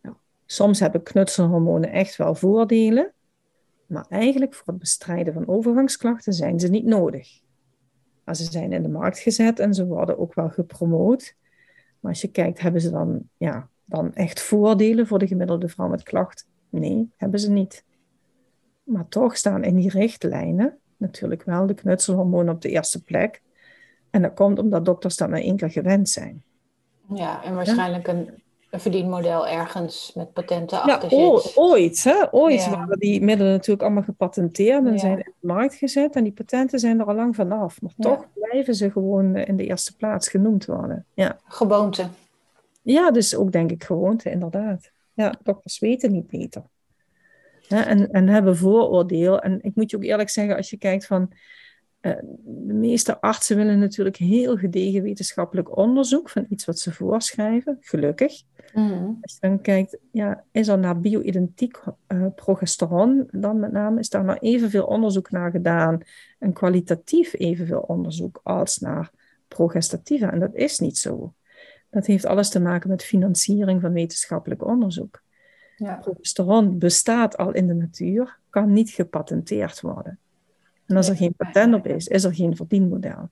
[0.02, 3.12] Nou, soms hebben knutselhormonen echt wel voordelen.
[3.86, 7.40] Maar eigenlijk voor het bestrijden van overgangsklachten zijn ze niet nodig.
[8.24, 11.34] Maar ze zijn in de markt gezet en ze worden ook wel gepromoot.
[12.04, 15.88] Maar als je kijkt, hebben ze dan, ja, dan echt voordelen voor de gemiddelde vrouw
[15.88, 16.46] met klacht?
[16.68, 17.84] Nee, hebben ze niet.
[18.82, 23.42] Maar toch staan in die richtlijnen natuurlijk wel de knutselhormonen op de eerste plek.
[24.10, 26.42] En dat komt omdat dokters dat maar één keer gewend zijn.
[27.14, 28.42] Ja, en waarschijnlijk een,
[28.74, 31.52] een verdienmodel ergens met patenten achter zit.
[31.56, 32.32] ooit, hè?
[32.32, 36.16] Ooit waren die middelen natuurlijk allemaal gepatenteerd en zijn in de markt gezet.
[36.16, 37.80] En die patenten zijn er al lang vanaf.
[37.80, 41.06] Maar toch blijven ze gewoon in de eerste plaats genoemd worden.
[41.14, 41.38] Ja.
[41.44, 42.06] Gewoonte.
[42.82, 44.90] Ja, dus ook denk ik gewoonte, inderdaad.
[45.12, 46.62] Ja, dokters weten niet beter.
[47.68, 49.40] en, en hebben vooroordeel.
[49.40, 51.32] En ik moet je ook eerlijk zeggen, als je kijkt van
[52.44, 58.42] de meeste artsen willen natuurlijk heel gedegen wetenschappelijk onderzoek van iets wat ze voorschrijven, gelukkig.
[58.74, 59.18] Mm.
[59.20, 64.08] Als je dan kijkt, ja, is er naar bio-identiek uh, progesteron dan met name, is
[64.08, 66.00] daar nou evenveel onderzoek naar gedaan
[66.38, 69.10] en kwalitatief evenveel onderzoek als naar
[69.48, 70.26] progestatieve?
[70.26, 71.34] En dat is niet zo.
[71.90, 75.22] Dat heeft alles te maken met financiering van wetenschappelijk onderzoek.
[75.76, 75.94] Ja.
[75.94, 80.18] Progesteron bestaat al in de natuur, kan niet gepatenteerd worden.
[80.86, 83.28] En als er geen patent op is, is er geen verdienmodel.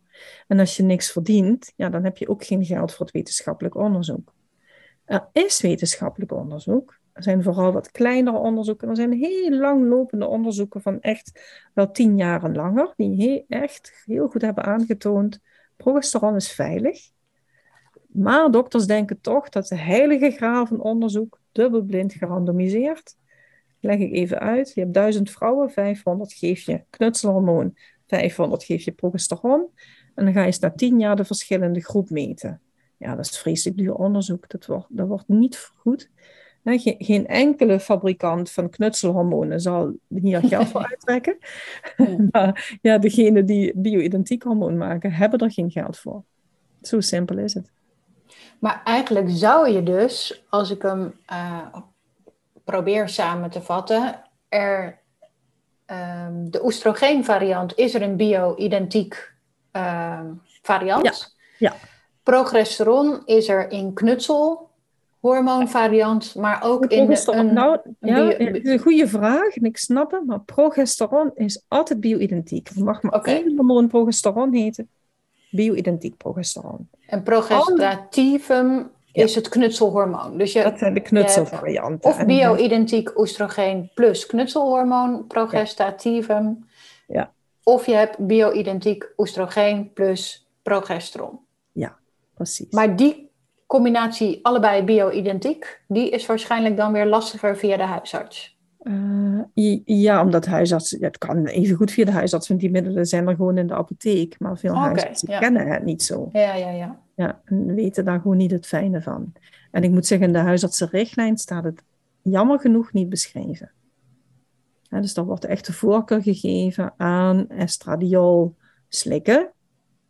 [0.49, 3.75] En als je niks verdient, ja, dan heb je ook geen geld voor het wetenschappelijk
[3.75, 4.33] onderzoek.
[5.05, 8.89] Er is wetenschappelijk onderzoek, Er zijn vooral wat kleinere onderzoeken.
[8.89, 11.41] Er zijn heel langlopende onderzoeken van echt
[11.75, 15.41] wel tien jaren langer, die heel, echt heel goed hebben aangetoond,
[15.77, 17.11] progesteron is veilig.
[18.07, 23.17] Maar dokters denken toch dat de heilige graal van onderzoek, dubbelblind gerandomiseerd,
[23.83, 24.73] leg ik even uit.
[24.75, 29.67] Je hebt duizend vrouwen, 500 geef je knutselhormoon, 500 geef je progesteron.
[30.15, 32.61] En dan ga je eens na tien jaar de verschillende groep meten.
[32.97, 34.49] Ja, dat is vreselijk duur onderzoek.
[34.49, 36.11] Dat wordt, dat wordt niet goed.
[36.65, 41.39] geen enkele fabrikant van knutselhormonen zal hier geld voor uittrekken.
[42.31, 46.23] maar ja, degenen die bio-identiek hormoon maken, hebben er geen geld voor.
[46.83, 47.73] Zo simpel is het.
[48.59, 51.67] Maar eigenlijk zou je dus, als ik hem uh,
[52.65, 55.01] probeer samen te vatten, er
[55.87, 59.33] um, de oestrogeenvariant is er een bio-identiek
[59.73, 60.21] uh,
[60.63, 61.35] variant.
[61.59, 61.69] Ja.
[61.69, 61.75] ja.
[62.23, 69.57] Progesteron is er in knutselhormoonvariant, maar ook in de, een, nou, ja, een goede vraag
[69.57, 72.75] en ik snap het, maar progesteron is altijd bio-identiek.
[72.75, 73.35] Mag maar okay.
[73.35, 74.89] één hormoon progesteron heten,
[75.51, 76.89] bio-identiek progesteron.
[77.07, 80.39] En progestativum is het knutselhormoon.
[80.39, 82.11] Dus je, dat zijn de knutselvarianten.
[82.11, 86.67] Of bio-identiek oestrogeen plus knutselhormoon, progestativum.
[87.07, 87.33] Ja.
[87.63, 91.39] Of je hebt bio-identiek oestrogeen plus progesteron.
[91.73, 91.97] Ja,
[92.35, 92.71] precies.
[92.71, 93.31] Maar die
[93.67, 98.61] combinatie, allebei bio-identiek, die is waarschijnlijk dan weer lastiger via de huisarts.
[98.83, 103.29] Uh, ja, omdat huisartsen, het kan even goed via de huisarts, want die middelen zijn
[103.29, 104.39] er gewoon in de apotheek.
[104.39, 106.29] Maar veel okay, huisartsen kennen het niet zo.
[106.33, 107.01] Ja, ja, ja.
[107.15, 109.33] Ja, en weten daar gewoon niet het fijne van.
[109.71, 111.83] En ik moet zeggen, in de huisartsenrichtlijn staat het
[112.23, 113.71] jammer genoeg niet beschreven.
[114.89, 118.57] dus dan wordt echt de voorkeur gegeven aan estradiol
[118.89, 119.53] slikken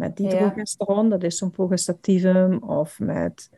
[0.03, 3.51] met dihydrogesteron, dat is zo'n progestativum, of met,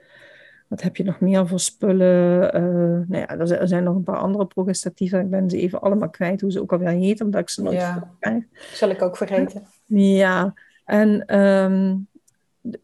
[0.69, 2.57] wat heb je nog meer voor spullen?
[2.57, 6.11] Uh, nou ja, er zijn nog een paar andere progestatieven, ik ben ze even allemaal
[6.11, 8.11] kwijt, hoe ze ook alweer heten, omdat ik ze nooit ja.
[8.21, 8.45] krijg.
[8.73, 9.67] Zal ik ook vergeten.
[9.87, 10.55] Ja,
[10.85, 12.09] en um,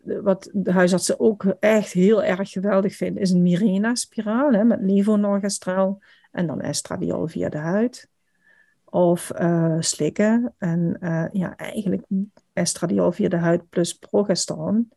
[0.05, 6.47] wat de huisartsen ook echt heel erg geweldig vinden, is een Mirena-spiraal met levonorgestrel en
[6.47, 8.09] dan estradiol via de huid.
[8.85, 10.55] Of uh, slikken.
[10.59, 12.03] En uh, ja, eigenlijk
[12.53, 14.91] estradiol via de huid plus progesteron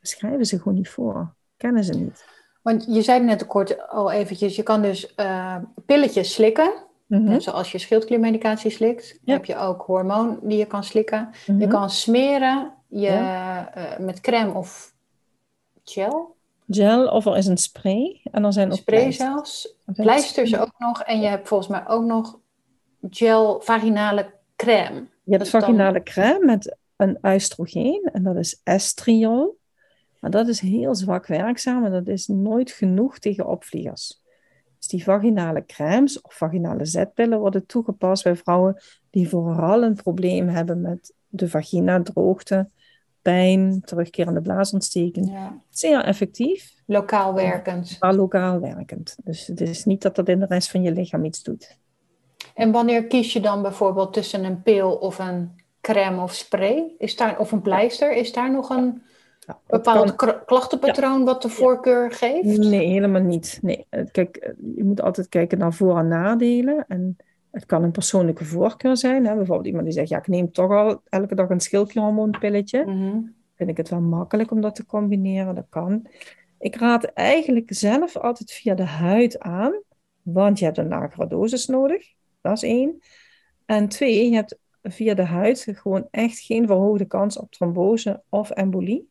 [0.00, 1.34] schrijven ze gewoon niet voor.
[1.56, 2.24] Kennen ze niet.
[2.62, 6.72] Want je zei net kort al eventjes, je kan dus uh, pilletjes slikken.
[7.06, 7.40] Mm -hmm.
[7.40, 9.32] Zoals je schildkliermedicatie slikt, ja.
[9.32, 11.20] heb je ook hormoon die je kan slikken.
[11.20, 11.60] Mm -hmm.
[11.60, 11.74] Je mhm.
[11.74, 13.76] kan smeren je, ja.
[13.76, 14.94] uh, met crème of
[15.84, 16.36] gel.
[16.68, 18.20] Gel of er is een spray.
[18.30, 19.74] En er zijn ook spray zelfs.
[19.92, 21.02] Pleisters ook nog.
[21.02, 22.38] En je hebt volgens mij ook nog
[23.10, 25.06] gel vaginale crème.
[25.24, 26.02] Je hebt vaginale dan...
[26.02, 28.08] crème met een oestrogeen.
[28.12, 29.58] En dat is estriol.
[30.20, 31.84] Maar dat is heel zwak werkzaam.
[31.84, 34.22] En dat is nooit genoeg tegen opvliegers.
[34.78, 40.48] Dus die vaginale crèmes of vaginale zetpillen worden toegepast bij vrouwen die vooral een probleem
[40.48, 42.70] hebben met de vagina, droogte,
[43.22, 45.30] pijn, terugkerende blaasontsteking.
[45.30, 45.60] Ja.
[45.70, 46.74] Zeer effectief.
[46.86, 47.96] Lokaal werkend.
[48.00, 49.16] Maar lokaal werkend.
[49.24, 51.76] Dus het is niet dat dat in de rest van je lichaam iets doet.
[52.54, 55.50] En wanneer kies je dan bijvoorbeeld tussen een pil of een
[55.80, 56.94] crème of spray?
[56.98, 58.12] Is daar, of een pleister?
[58.12, 59.02] Is daar nog een
[59.46, 60.34] ja, bepaald kan...
[60.44, 62.58] klachtenpatroon wat de voorkeur geeft?
[62.58, 63.58] Nee, helemaal niet.
[63.62, 63.86] Nee.
[64.10, 66.84] Kijk, je moet altijd kijken naar voor- en nadelen.
[66.88, 67.16] En
[67.58, 69.26] het kan een persoonlijke voorkeur zijn.
[69.26, 69.34] Hè?
[69.34, 72.84] Bijvoorbeeld iemand die zegt, ja, ik neem toch al elke dag een schildklierhormoonpilletje.
[72.86, 75.54] Mm Vind ik het wel makkelijk om dat te combineren.
[75.54, 76.06] Dat kan.
[76.58, 79.82] Ik raad eigenlijk zelf altijd via de huid aan.
[80.22, 82.06] Want je hebt een lagere dosis nodig.
[82.40, 83.00] Dat is één.
[83.66, 88.50] En twee, je hebt via de huid gewoon echt geen verhoogde kans op trombose of
[88.50, 89.08] embolie.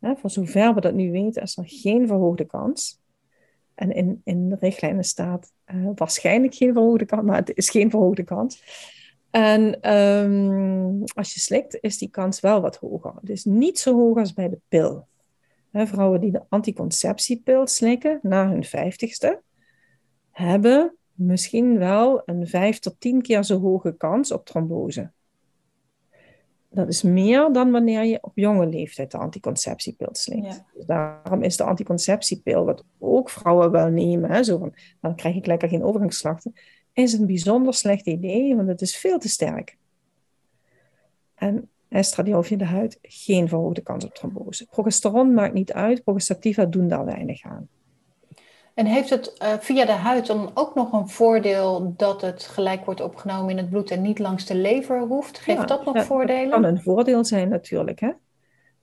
[0.00, 2.97] voor zover we dat nu weten, is er geen verhoogde kans.
[3.78, 7.90] En in, in de richtlijnen staat uh, waarschijnlijk geen verhoogde kans, maar het is geen
[7.90, 8.62] verhoogde kans.
[9.30, 13.14] En um, als je slikt, is die kans wel wat hoger.
[13.22, 15.06] Dus niet zo hoog als bij de pil.
[15.72, 19.42] vrouwen die de anticonceptiepil slikken na hun vijftigste,
[20.30, 25.10] hebben misschien wel een vijf tot tien keer zo hoge kans op trombose.
[26.70, 30.46] Dat is meer dan wanneer je op jonge leeftijd de anticonceptiepil slikt.
[30.46, 30.66] Ja.
[30.74, 35.36] Dus daarom is de anticonceptiepil, wat ook vrouwen wel nemen, hè, zo van, dan krijg
[35.36, 36.52] ik lekker geen overgangsslachten,
[36.92, 39.76] is een bijzonder slecht idee, want het is veel te sterk.
[41.34, 44.66] En estradiol via de huid, geen verhoogde kans op trombose.
[44.66, 47.68] Progesteron maakt niet uit, progestativa doen daar weinig aan.
[48.78, 52.84] En heeft het uh, via de huid dan ook nog een voordeel dat het gelijk
[52.84, 55.38] wordt opgenomen in het bloed en niet langs de lever hoeft?
[55.38, 56.50] Geeft dat nog voordelen?
[56.50, 58.10] Dat kan een voordeel zijn natuurlijk, hè?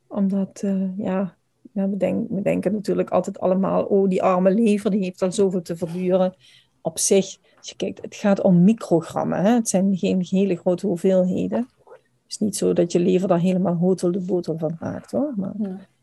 [0.08, 1.36] Omdat, uh, ja,
[1.72, 5.62] we, denken, we denken natuurlijk altijd allemaal, oh die arme lever, die heeft al zoveel
[5.62, 6.36] te verduren.
[6.82, 9.42] Op zich, als je kijkt, het gaat om microgrammen.
[9.42, 9.54] Hè?
[9.54, 11.68] Het zijn geen hele grote hoeveelheden.
[11.86, 15.34] Het is niet zo dat je lever daar helemaal hotel de botel van raakt hoor.
[15.36, 15.54] Maar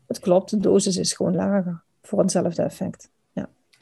[0.07, 3.11] het klopt, de dosis is gewoon lager voor hetzelfde effect.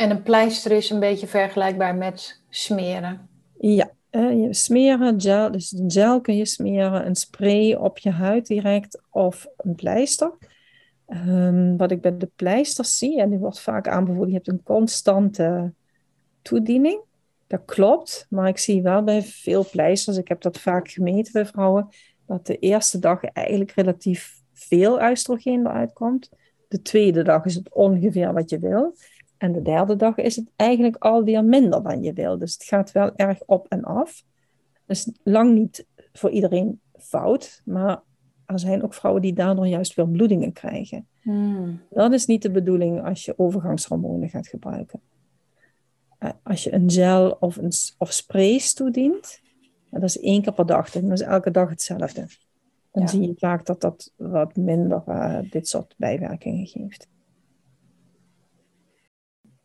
[0.02, 3.30] En een pleister is een beetje vergelijkbaar met smeren.
[3.60, 3.92] Ja,
[4.50, 9.76] smeren, gel, dus gel kun je smeren, een spray op je huid direct of een
[9.76, 10.32] pleister.
[11.08, 14.64] Ehm, wat ik bij de pleisters zie, en die wordt vaak aanbevolen, je hebt een
[14.64, 15.74] constante
[16.42, 17.02] toediening.
[17.48, 21.46] Dat klopt, maar ik zie wel bij veel pleisters, ik heb dat vaak gemeten bij
[21.46, 21.90] vrouwen,
[22.28, 26.30] dat de eerste dag eigenlijk relatief veel oestrogeen eruit komt.
[26.68, 28.96] De tweede dag is het ongeveer wat je wil.
[29.42, 32.38] En de derde dag is het eigenlijk alweer minder dan je wil.
[32.38, 34.24] Dus het gaat wel erg op en af.
[34.86, 38.02] Dus lang niet voor iedereen fout, maar
[38.46, 41.08] er zijn ook vrouwen die daardoor juist weer bloedingen krijgen.
[41.22, 41.82] Hmm.
[41.90, 45.00] Dat is niet de bedoeling als je overgangshormonen gaat gebruiken.
[46.18, 49.42] Eh, als je een gel of, een, of sprays toedient,
[49.90, 50.90] dat is één keer per dag.
[50.90, 52.28] Dat is elke dag hetzelfde.
[52.92, 57.08] Dan zie je vaak dat dat wat minder uh, dit soort bijwerkingen geeft.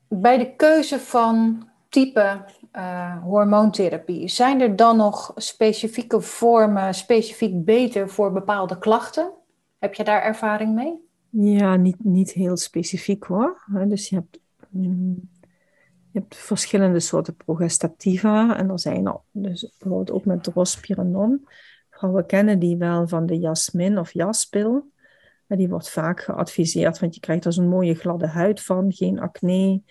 [0.08, 8.08] Bij de keuze van type uh, hormoontherapie, zijn er dan nog specifieke vormen specifiek beter
[8.08, 9.32] voor bepaalde klachten?
[9.78, 11.04] Heb je daar ervaring mee?
[11.30, 13.62] Ja, niet, niet heel specifiek hoor.
[13.88, 14.38] Dus je hebt,
[14.68, 15.28] mm,
[16.12, 21.46] je hebt verschillende soorten progestativa en er zijn er dus bijvoorbeeld ook met drospirenon.
[21.90, 24.90] Vrouwen kennen die wel van de jasmin of jaspil.
[25.48, 29.82] Die wordt vaak geadviseerd, want je krijgt er zo'n mooie gladde huid van, geen acne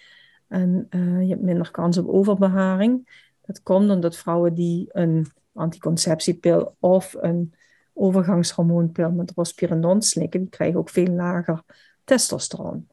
[0.48, 3.24] en uh, je hebt minder kans op overbeharing.
[3.42, 7.54] Dat komt omdat vrouwen die een anticonceptiepil of een
[7.94, 11.64] overgangshormoonpil met rospirinon slikken, die krijgen ook veel lager
[12.04, 12.88] testosteron.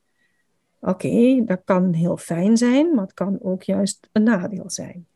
[0.80, 5.06] Oké, dat kan heel fijn zijn, maar het kan ook juist een nadeel zijn.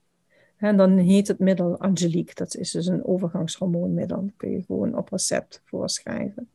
[0.56, 4.20] En dan heet het middel Angelique, dat is dus een overgangshormoonmiddel.
[4.20, 6.48] Dat kun je gewoon op recept voorschrijven.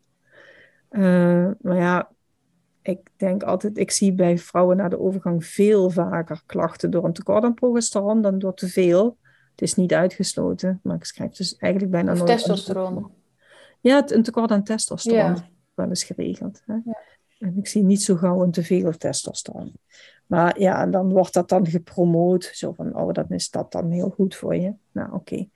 [0.92, 2.12] Uh, maar ja,
[2.82, 7.14] ik denk altijd, ik zie bij vrouwen na de overgang veel vaker klachten door een
[7.14, 9.18] tekort aan progesteron dan door te veel.
[9.52, 12.28] Het is niet uitgesloten, maar ik schrijf dus eigenlijk bijna nooit.
[12.28, 13.12] Testosteron.
[13.80, 15.50] Ja, een tekort aan testosteron ja.
[15.74, 16.62] wel eens geregeld.
[16.66, 16.74] Hè?
[16.74, 17.00] Ja.
[17.40, 19.74] En ik zie niet zo gauw een teveel testosteron.
[20.26, 22.44] Maar ja, dan wordt dat dan gepromoot.
[22.54, 24.74] Zo van, oh, dan is dat dan heel goed voor je.
[24.92, 25.48] Nou, oké.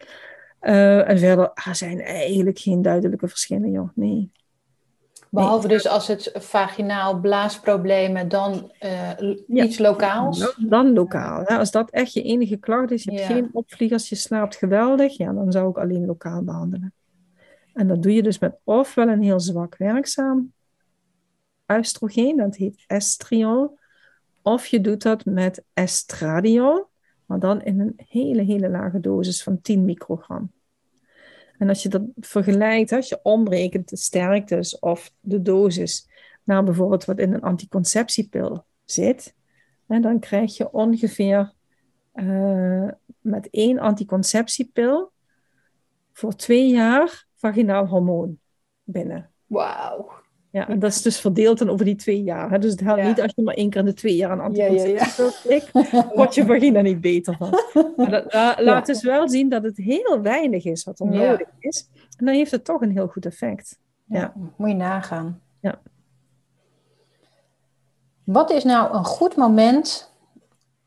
[0.61, 3.89] Uh, en verder, er zijn eigenlijk geen duidelijke verschillen, joh.
[3.93, 4.31] Nee.
[5.35, 10.55] Behalve dus als het vaginaal blaasproblemen, dan uh, iets lokaals?
[10.57, 11.41] Dan, lokaal.
[11.45, 11.57] Hè.
[11.57, 15.33] Als dat echt je enige klacht is, je hebt geen opvliegers, je slaapt geweldig, ja,
[15.33, 16.93] dan zou ik alleen lokaal behandelen.
[17.73, 20.53] En dat doe je dus met ofwel een heel zwak werkzaam
[21.67, 23.77] oestrogeen, dat heet estriol,
[24.41, 26.87] of je doet dat met estradiol,
[27.25, 30.51] maar dan in een hele, hele lage dosis van 10 microgram.
[31.57, 36.09] En als je dat vergelijkt, als je omrekent de sterktes of de dosis
[36.43, 39.35] naar bijvoorbeeld wat in een anticonceptiepil zit,
[39.87, 41.53] dan krijg je ongeveer
[42.13, 42.89] uh,
[43.19, 45.11] met één anticonceptiepil
[46.11, 48.39] voor twee jaar vaginaal hormoon
[48.83, 49.31] binnen.
[49.45, 50.23] Wauw.
[50.55, 52.49] Ja, en dat is dus verdeeld dan over die twee jaar.
[52.49, 52.59] Hè?
[52.59, 54.93] Dus het helpt niet als je maar één keer in de twee jaar een anticonceptie
[55.49, 57.49] ja, ja, wordt je vagina niet beter van.
[57.95, 58.33] Maar dat
[58.65, 61.89] laat dus wel zien dat het heel weinig is wat er nodig is.
[62.17, 63.79] En dan heeft het toch een heel goed effect.
[64.05, 64.33] Ja.
[64.57, 65.41] Moet je nagaan.
[65.59, 65.79] Ja.
[68.23, 70.11] Wat is nou een goed moment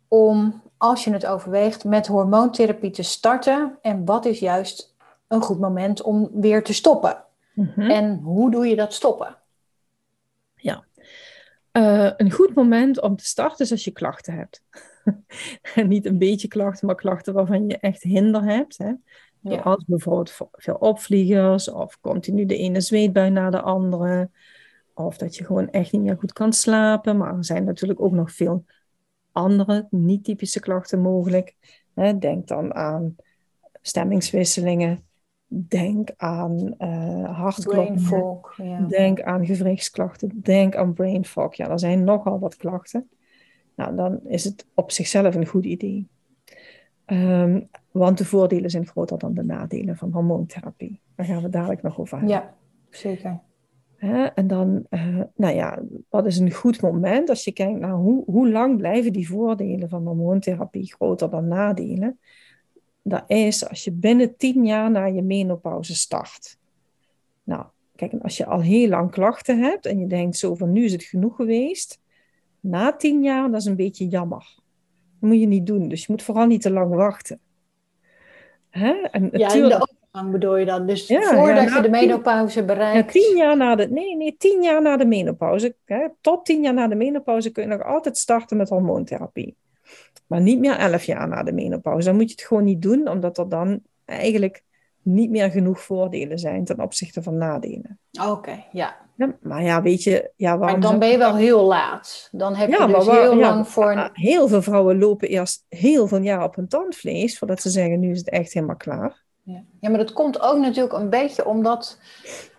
[0.09, 3.79] om, als je het overweegt, met hormoontherapie te starten?
[3.83, 7.25] En wat is juist een goed moment om weer te stoppen?
[7.55, 7.91] Mhm.
[7.91, 9.38] En hoe doe je dat stoppen?
[11.79, 14.63] Uh, een goed moment om te starten is als je klachten hebt.
[15.75, 18.79] en niet een beetje klachten, maar klachten waarvan je echt hinder hebt.
[18.79, 18.93] Hè?
[19.41, 19.61] Ja.
[19.61, 24.31] Als bijvoorbeeld veel opvliegers of continu de ene zweetbui na de andere.
[24.95, 27.17] Of dat je gewoon echt niet meer goed kan slapen.
[27.17, 28.65] Maar er zijn natuurlijk ook nog veel
[29.33, 31.57] andere niet-typische klachten mogelijk.
[32.19, 33.17] Denk dan aan
[33.83, 35.08] stemmingswisselingen,
[35.51, 38.41] Denk aan uh, hartkloppingen.
[38.57, 38.81] Ja.
[38.81, 40.41] Denk aan gewrichtsklachten.
[40.43, 41.55] Denk aan brain fog.
[41.55, 43.09] Ja, er zijn nogal wat klachten.
[43.75, 46.09] Nou, dan is het op zichzelf een goed idee.
[47.07, 51.01] Um, want de voordelen zijn groter dan de nadelen van hormoontherapie.
[51.15, 52.37] Daar gaan we dadelijk nog over hebben.
[52.37, 52.55] Ja,
[52.91, 53.41] zeker.
[54.35, 58.25] en dan, uh, nou ja, wat is een goed moment als je kijkt naar hoe,
[58.25, 62.19] hoe lang blijven die voordelen van hormoontherapie groter dan nadelen?
[63.09, 66.59] Dat is als je binnen tien jaar na je menopauze start.
[67.43, 67.65] Nou,
[67.99, 70.85] Kijk, en als je al heel lang klachten hebt en je denkt zo van nu
[70.85, 72.01] is het genoeg geweest,
[72.61, 74.55] na tien jaar, dat is een beetje jammer.
[75.21, 75.89] Dat moet je niet doen.
[75.89, 77.41] Dus je moet vooral niet te lang wachten.
[78.71, 78.93] Hè?
[78.93, 80.87] En ja, in de overgang bedoel je dan.
[80.87, 83.13] Dus voordat je de menopauze bereikt.
[83.15, 85.75] Ja, tien jaar na de, nee, nee, tien jaar na de menopauze.
[85.85, 89.57] Hè, tot tien jaar na de menopauze kun je nog altijd starten met hormoontherapie.
[90.29, 92.07] Maar niet meer elf jaar na de menopauze.
[92.07, 94.63] Dan moet je het gewoon niet doen, omdat er dan eigenlijk
[95.03, 97.99] niet meer genoeg voordelen zijn ten opzichte van nadelen.
[98.29, 98.97] Oké, ja.
[99.17, 99.37] ja.
[99.41, 100.31] Maar ja, weet je...
[100.37, 102.29] Ja, waarom maar dan ben je wel heel laat.
[102.33, 103.91] Dan heb je dus heel lang voor...
[103.91, 104.11] Een...
[104.13, 107.39] Heel veel vrouwen lopen eerst heel veel jaar op hun tandvlees...
[107.39, 109.23] voordat ze zeggen, nu is het echt helemaal klaar.
[109.43, 109.63] Ja.
[109.81, 111.99] ja, maar dat komt ook natuurlijk een beetje omdat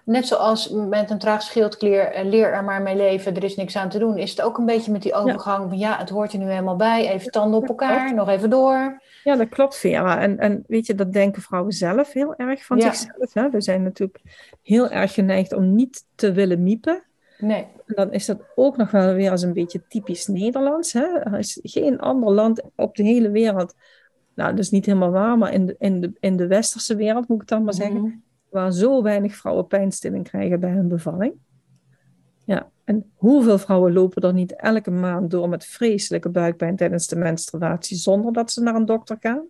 [0.10, 3.76] net zoals met een traag schildklier, eh, leer er maar mee leven, er is niks
[3.76, 6.34] aan te doen, is het ook een beetje met die overgang van ja, het hoort
[6.34, 9.01] er nu helemaal bij, even tanden op elkaar, nog even door.
[9.24, 10.22] Ja, dat klopt, Vera.
[10.22, 13.34] En, en weet je, dat denken vrouwen zelf heel erg van zichzelf.
[13.34, 13.49] Hè?
[13.49, 14.22] We zijn natuurlijk
[14.64, 17.03] heel erg geneigd om niet te willen miepen.
[17.38, 17.68] Nee.
[17.86, 20.93] En dan is dat ook nog wel weer als een beetje typisch Nederlands.
[20.93, 21.20] Hè?
[21.20, 23.76] Er is geen ander land op de hele wereld,
[24.36, 27.28] nou dat is niet helemaal waar, maar in de, in de, in de westerse wereld
[27.28, 28.16] moet ik dan maar zeggen, mhm
[28.49, 31.33] waar zo weinig vrouwen pijnstilling krijgen bij hun bevalling.
[32.45, 37.15] Ja, en hoeveel vrouwen lopen er niet elke maand door met vreselijke buikpijn tijdens de
[37.15, 39.43] menstruatie zonder dat ze naar een dokter gaan?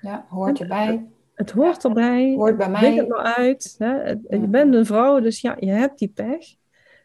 [0.00, 1.06] Ja, hoort erbij.
[1.34, 2.34] Het hoort erbij.
[2.34, 2.94] Hoort bij mij.
[2.94, 3.74] het maar uit.
[3.78, 3.94] Hè?
[4.28, 6.54] Je bent een vrouw, dus ja, je hebt die pech.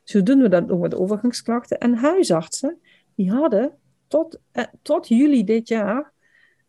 [0.04, 1.78] Zo doen we dat ook met overgangsklachten.
[1.78, 2.80] En huisartsen,
[3.16, 3.72] die hadden
[4.08, 6.12] tot, eh, tot juli dit jaar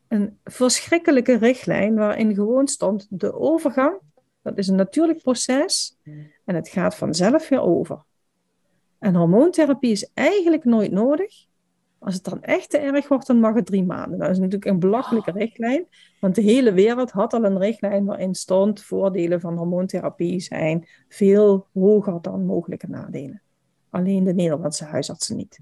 [0.08, 3.98] een verschrikkelijke richtlijn waarin gewoon stond de overgang
[4.48, 5.96] dat is een natuurlijk proces
[6.44, 8.04] en het gaat vanzelf weer over.
[8.98, 11.46] En hormoontherapie is eigenlijk nooit nodig.
[11.98, 14.18] Als het dan echt te erg wordt, dan mag het drie maanden.
[14.18, 15.86] Dat is natuurlijk een belachelijke richtlijn,
[16.20, 21.66] want de hele wereld had al een richtlijn waarin stond voordelen van hormoontherapie zijn veel
[21.72, 23.42] hoger dan mogelijke nadelen.
[23.90, 25.58] Alleen de Nederlandse huisartsen niet.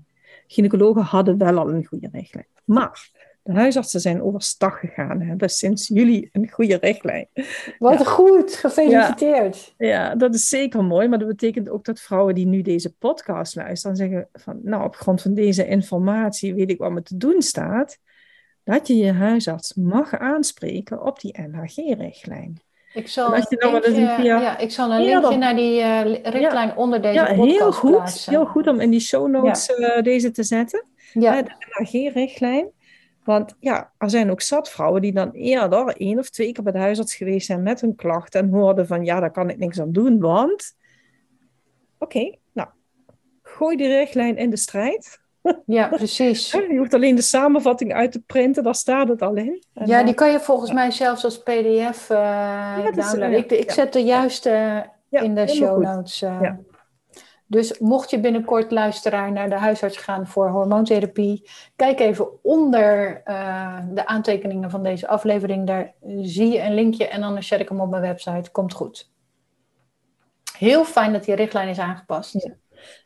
[0.47, 2.47] Gynaecologen hadden wel al een goede richtlijn.
[2.65, 3.11] Maar
[3.47, 7.29] de huisartsen zijn overstag gegaan, hebben sinds juli een goede richtlijn.
[7.79, 9.75] Wat goed, gefeliciteerd.
[9.79, 12.95] Ja, ja, dat is zeker mooi, maar dat betekent ook dat vrouwen die nu deze
[12.95, 17.17] podcast luisteren, zeggen van, nou, op grond van deze informatie weet ik wat me te
[17.17, 17.99] doen staat,
[18.65, 22.61] dat je je huisarts mag aanspreken op die NHG-richtlijn.
[22.95, 23.47] Ik zal, een
[23.93, 27.73] linkje, ja, ik zal een linkje naar die uh, richtlijn onder deze ja, podcast heel
[27.73, 30.85] goed, Heel goed om in die show notes uh, deze te zetten.
[31.13, 31.43] Ja.
[31.43, 32.71] de NHG-richtlijn.
[33.27, 36.73] Want ja, er zijn ook zat vrouwen die dan eerder één of twee keer bij
[36.73, 39.81] de huisarts geweest zijn met hun klachten en hoorden van ja, daar kan ik niks
[39.81, 40.77] aan doen, want
[41.99, 42.69] oké, nou,
[43.43, 45.21] gooi die richtlijn in de strijd.
[45.67, 46.51] Ja, precies.
[46.51, 49.65] Je hoeft alleen de samenvatting uit te printen, daar staat het al in.
[49.73, 53.39] ja, die kan je volgens mij zelfs als pdf uh, ja, downloaden.
[53.39, 56.23] ik, ik zet de juiste in de show notes.
[56.23, 56.51] Uh.
[57.47, 63.79] Dus mocht je binnenkort luisteraar naar de huisarts gaan voor hormoontherapie, kijk even onder uh,
[63.93, 65.67] de aantekeningen van deze aflevering.
[65.67, 68.51] Daar zie je een linkje en dan zet ik hem op mijn website.
[68.51, 69.11] Komt goed.
[70.59, 72.51] Heel fijn dat die richtlijn is aangepast.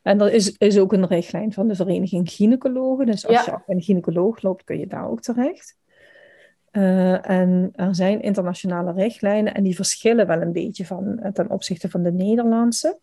[0.03, 3.07] En er is, is ook een richtlijn van de Vereniging Gynaecologen.
[3.07, 5.79] Dus als je op een gynaecoloog loopt, kun je daar ook terecht.
[6.73, 11.91] Uh, en er zijn internationale richtlijnen en die verschillen wel een beetje van, ten opzichte
[11.91, 12.99] van de Nederlandse.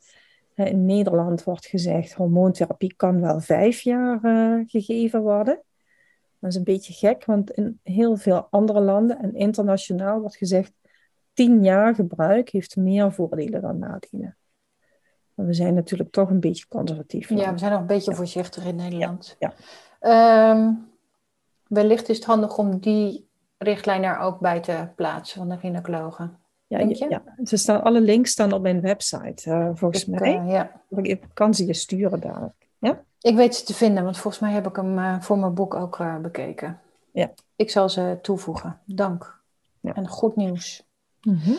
[0.65, 5.61] In Nederland wordt gezegd, hormoontherapie kan wel vijf jaar uh, gegeven worden.
[6.39, 10.73] Dat is een beetje gek, want in heel veel andere landen en internationaal wordt gezegd,
[11.33, 14.37] tien jaar gebruik heeft meer voordelen dan nadelen.
[15.33, 17.29] Maar we zijn natuurlijk toch een beetje conservatief.
[17.29, 19.35] Ja, we zijn nog een beetje voorzichtig in Nederland.
[19.39, 19.53] Ja.
[20.01, 20.51] ja.
[20.51, 20.89] Um,
[21.67, 23.27] wellicht is het handig om die
[23.57, 26.37] richtlijn er ook bij te plaatsen van de gynaecologen.
[26.67, 30.39] Ja, ja, ze staan, alle links staan op mijn website, uh, volgens mij.
[30.39, 30.81] Uh, ja.
[31.01, 32.67] Ik kan ze je sturen dadelijk.
[32.79, 33.03] Ja?
[33.21, 35.73] Ik weet ze te vinden, want volgens mij heb ik hem uh, voor mijn boek
[35.73, 36.79] ook bekeken.
[37.11, 37.31] Ja.
[37.55, 38.79] Ik zal ze toevoegen.
[38.85, 39.41] Dank.
[39.79, 39.93] Ja.
[39.93, 40.87] En goed nieuws.
[41.21, 41.57] Mm -hmm.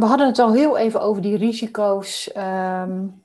[0.00, 3.22] we hadden het al heel even over die risico's, um,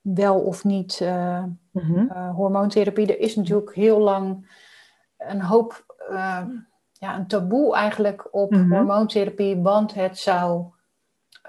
[0.00, 2.10] wel of niet mm -hmm.
[2.34, 3.06] hormoontherapie.
[3.06, 4.50] Er is natuurlijk heel lang
[5.18, 5.84] een hoop
[7.02, 10.64] ja, een taboe eigenlijk op mm hormoontherapie, want het zou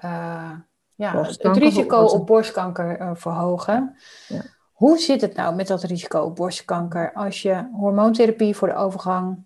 [0.04, 0.50] uh,
[0.94, 3.96] ja, het risico op borstkanker uh, verhogen.
[4.28, 4.42] Ja.
[4.72, 9.42] Hoe zit het nou met dat risico op borstkanker als je hormoontherapie voor de overgang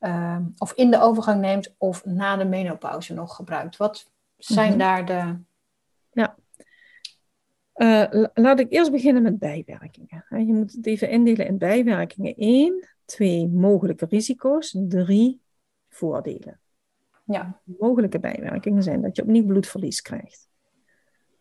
[0.00, 3.76] uh, of in de overgang neemt of na de menopauze nog gebruikt?
[3.76, 5.36] Wat zijn mm daar de.
[6.10, 6.36] Ja.
[8.34, 10.24] laat ik eerst beginnen met bijwerkingen.
[10.28, 12.34] Je moet het even indelen in bijwerkingen.
[12.36, 15.40] Eén, twee mogelijke risico's, drie
[15.88, 16.60] voordelen.
[17.24, 17.60] Ja.
[17.64, 20.48] Mogelijke bijwerkingen zijn dat je opnieuw bloedverlies krijgt.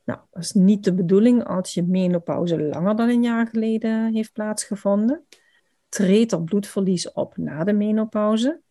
[0.04, 4.34] Nou, dat is niet de bedoeling als je menopauze langer dan een jaar geleden heeft
[4.34, 5.26] plaatsgevonden.
[5.90, 8.62] Treedt er bloedverlies op na de menopauze.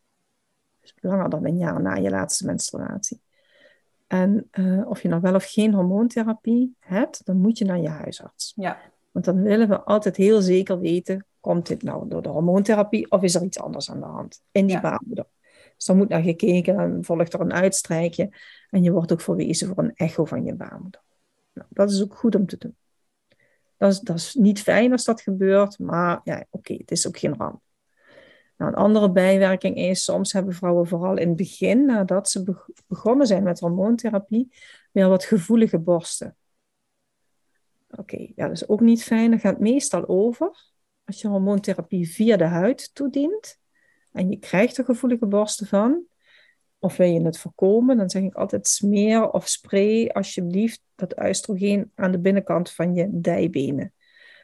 [0.81, 3.21] Dus langer dan een jaar na je laatste menstruatie.
[4.07, 7.89] En uh, of je nou wel of geen hormoontherapie hebt, dan moet je naar je
[7.89, 8.53] huisarts.
[8.57, 8.79] Ja.
[9.11, 13.23] Want dan willen we altijd heel zeker weten, komt dit nou door de hormoontherapie of
[13.23, 14.81] is er iets anders aan de hand in die ja.
[14.83, 15.27] baarmoeder?
[15.77, 18.31] Dus dan moet naar gekeken, dan volgt er een uitstrijkje
[18.71, 21.03] en je wordt ook verwezen voor een echo van je baarmoeder.
[21.53, 22.77] Nou, dat is ook goed om te doen.
[23.77, 27.19] Dat is, dat is niet fijn als dat gebeurt, maar ja, oké, het is ook
[27.19, 27.63] geen ramp.
[28.57, 33.27] Nou, een andere bijwerking is, soms hebben vrouwen vooral in het begin, nadat ze begonnen
[33.27, 34.53] zijn met hormoontherapie,
[34.93, 36.37] weer wat gevoelige borsten.
[37.91, 39.31] Oké, ja, dat is ook niet fijn.
[39.31, 40.75] Dat gaat meestal over
[41.07, 43.59] als je hormoontherapie via de huid toedient
[44.13, 46.05] en je krijgt er gevoelige borsten van,
[46.79, 51.91] of wil je het voorkomen, dan zeg ik altijd smeer of spray alsjeblieft dat oestrogeen
[51.95, 53.93] aan de binnenkant van je dijbenen.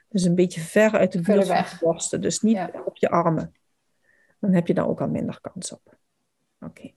[0.09, 3.53] Dus een beetje ver uit de buurt van de borsten, dus niet op je armen.
[4.39, 5.97] Dan heb je daar ook al minder kans op.
[6.61, 6.91] Oké.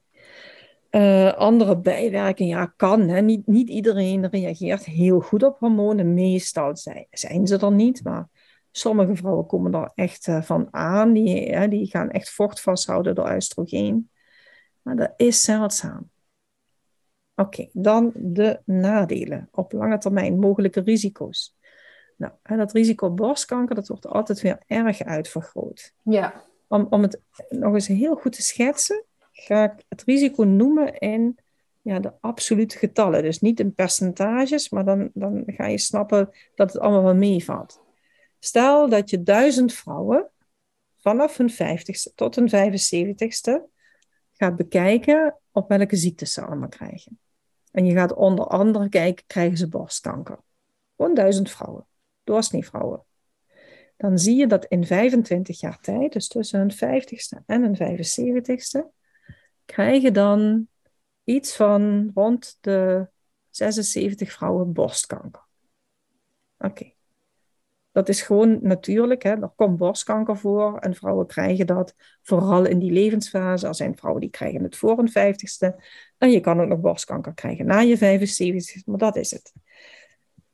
[0.90, 3.08] Uh, andere bijwerking, ja, kan.
[3.08, 3.20] Hè.
[3.20, 6.14] Niet, niet iedereen reageert heel goed op hormonen.
[6.14, 8.28] Meestal zijn, zijn ze er niet, maar
[8.76, 11.12] sommige vrouwen komen er echt uh, van aan.
[11.12, 14.10] Die, hè, die gaan echt vocht vasthouden door oestrogeen.
[14.82, 16.10] Maar dat is zeldzaam.
[17.34, 19.48] Oké, dan de nadelen.
[19.52, 21.56] Op lange termijn mogelijke risico's.
[22.16, 25.94] Nou, dat risico borstkanker, dat wordt altijd weer erg uitvergroot.
[26.02, 26.44] Ja.
[26.68, 31.38] Om, om het nog eens heel goed te schetsen, ga ik het risico noemen in
[31.82, 33.22] ja, de absolute getallen.
[33.22, 37.84] Dus niet in percentages, maar dan, dan ga je snappen dat het allemaal wel meevalt.
[38.46, 40.30] Stel dat je duizend vrouwen
[40.96, 43.70] vanaf hun 50ste tot hun 75ste
[44.32, 47.20] gaat bekijken op welke ziektes ze allemaal krijgen.
[47.70, 50.38] En je gaat onder andere kijken, krijgen ze borstkanker?
[50.96, 51.86] Gewoon duizend vrouwen,
[52.24, 53.04] doorsnee vrouwen.
[53.96, 58.86] Dan zie je dat in 25 jaar tijd, dus tussen hun 50ste en hun 75ste,
[59.64, 60.68] krijgen dan
[61.24, 63.08] iets van rond de
[63.50, 65.44] 76 vrouwen borstkanker.
[66.58, 66.95] Oké.
[67.96, 69.22] Dat is gewoon natuurlijk.
[69.22, 69.30] Hè.
[69.30, 73.66] Er komt borstkanker voor en vrouwen krijgen dat vooral in die levensfase.
[73.66, 75.84] Er zijn vrouwen die krijgen het voor hun 50ste.
[76.18, 79.52] En je kan ook nog borstkanker krijgen na je 75ste, maar dat is het.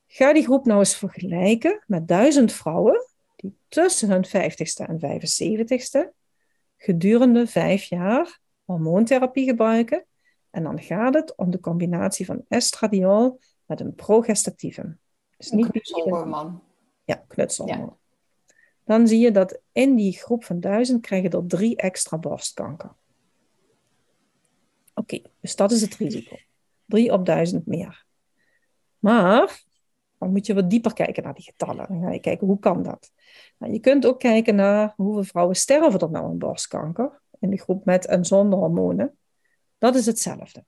[0.07, 6.15] Ga die groep nou eens vergelijken met duizend vrouwen die tussen hun 50ste en 75ste
[6.77, 10.07] gedurende vijf jaar hormoontherapie gebruiken.
[10.51, 14.99] En dan gaat het om de combinatie van estradiol met een progestativum.
[15.37, 16.61] Dus niet een
[17.13, 17.97] Ja, knutselhormoon.
[18.85, 22.93] Dan zie je dat in die groep van duizend krijgen er drie extra borstkanker.
[24.95, 26.37] Oké, dus dat is het risico.
[26.85, 28.05] Drie op duizend meer.
[28.99, 29.63] Maar
[30.19, 31.87] dan moet je wat dieper kijken naar die getallen.
[31.89, 33.13] Dan ga je kijken, hoe kan dat?
[33.59, 37.59] Nou, je kunt ook kijken naar hoeveel vrouwen sterven er nou aan borstkanker in de
[37.59, 39.17] groep met en zonder hormonen.
[39.79, 40.65] Dat is hetzelfde.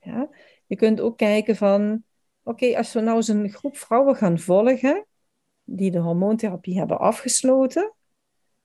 [0.00, 0.28] Ja?
[0.66, 2.04] Je kunt ook kijken van,
[2.44, 5.06] oké, als we nou eens een groep vrouwen gaan volgen
[5.64, 7.94] die de hormoontherapie hebben afgesloten,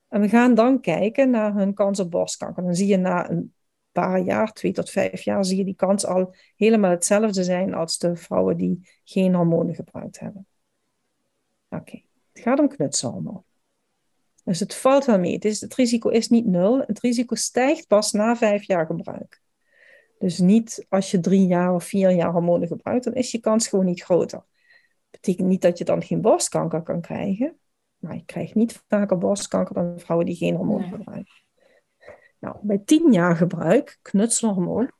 [0.08, 2.62] en we gaan dan kijken naar hun kans op borstkanker.
[2.62, 3.54] Dan zie je na een
[3.92, 7.98] paar jaar, twee tot vijf jaar, zie je die kans al helemaal hetzelfde zijn als
[7.98, 10.46] de vrouwen die geen hormonen gebruikt hebben.
[11.68, 12.02] Oké,
[12.32, 13.44] het gaat om knutselhormoon.
[14.44, 15.32] Dus het valt wel mee.
[15.32, 16.78] Het, het risico is niet nul.
[16.78, 19.39] Het risico stijgt pas na vijf jaar gebruik.
[20.20, 23.68] Dus niet als je drie jaar of vier jaar hormonen gebruikt, dan is je kans
[23.68, 24.38] gewoon niet groter.
[24.38, 27.58] Dat betekent niet dat je dan geen borstkanker kan krijgen,
[27.98, 31.34] maar je krijgt niet vaker borstkanker dan vrouwen die geen hormoon gebruiken.
[32.38, 34.90] Nou, bij tien jaar gebruik, knutselhormoon,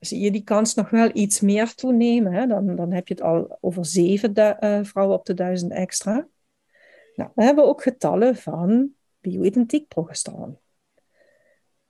[0.00, 2.32] zie je die kans nog wel iets meer toenemen.
[2.32, 2.46] Hè?
[2.46, 6.28] Dan, dan heb je het al over zeven uh, vrouwen op de duizend extra.
[7.14, 10.58] Nou, we hebben ook getallen van bioidentiek progesteron.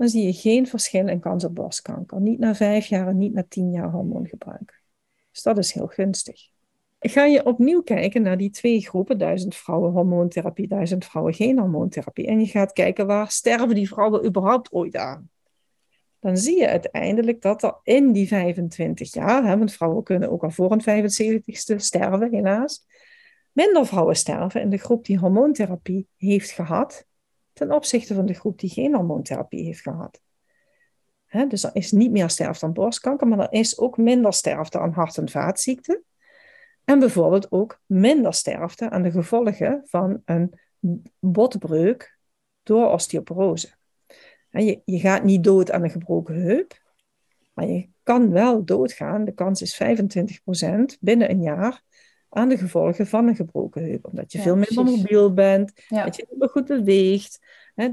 [0.01, 2.21] Dan zie je geen verschil in kans op borstkanker.
[2.21, 4.83] Niet na vijf jaar en niet na tien jaar hormoongebruik.
[5.31, 6.49] Dus dat is heel gunstig.
[6.99, 12.27] Ga je opnieuw kijken naar die twee groepen, duizend vrouwen hormoontherapie, duizend vrouwen geen hormoontherapie.
[12.27, 15.31] En je gaat kijken waar sterven die vrouwen überhaupt ooit aan.
[16.21, 20.51] Dan zie je uiteindelijk dat er in die 25 jaar, want vrouwen kunnen ook al
[20.51, 22.87] voor een 75ste sterven helaas,
[23.53, 27.09] minder vrouwen sterven in de groep die hormoontherapie heeft gehad,
[27.53, 30.21] ten opzichte van de groep die geen hormoontherapie heeft gehad.
[31.49, 34.93] dus er is niet meer sterfte aan borstkanker, maar er is ook minder sterfte aan
[34.93, 36.05] hart- en vaatziekten.
[36.85, 40.61] En bijvoorbeeld ook minder sterfte aan de gevolgen van een
[41.19, 42.19] botbreuk
[42.63, 43.69] door osteoporose.
[44.51, 46.83] Je, je gaat niet dood aan een gebroken heup,
[47.53, 49.25] maar je kan wel doodgaan.
[49.25, 51.83] De kans is 25% binnen een jaar
[52.31, 54.07] aan de gevolgen van een gebroken heup.
[54.07, 57.39] Omdat je veel minder mobiel bent, dat je niet meer goed beweegt,
[57.75, 57.89] hè,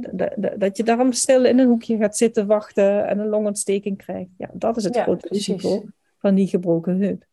[0.58, 4.30] dat je daarom stil in een hoekje gaat zitten wachten en een longontsteking krijgt.
[4.38, 5.84] Ja, dat is het grote risico
[6.18, 7.26] van die gebroken heup.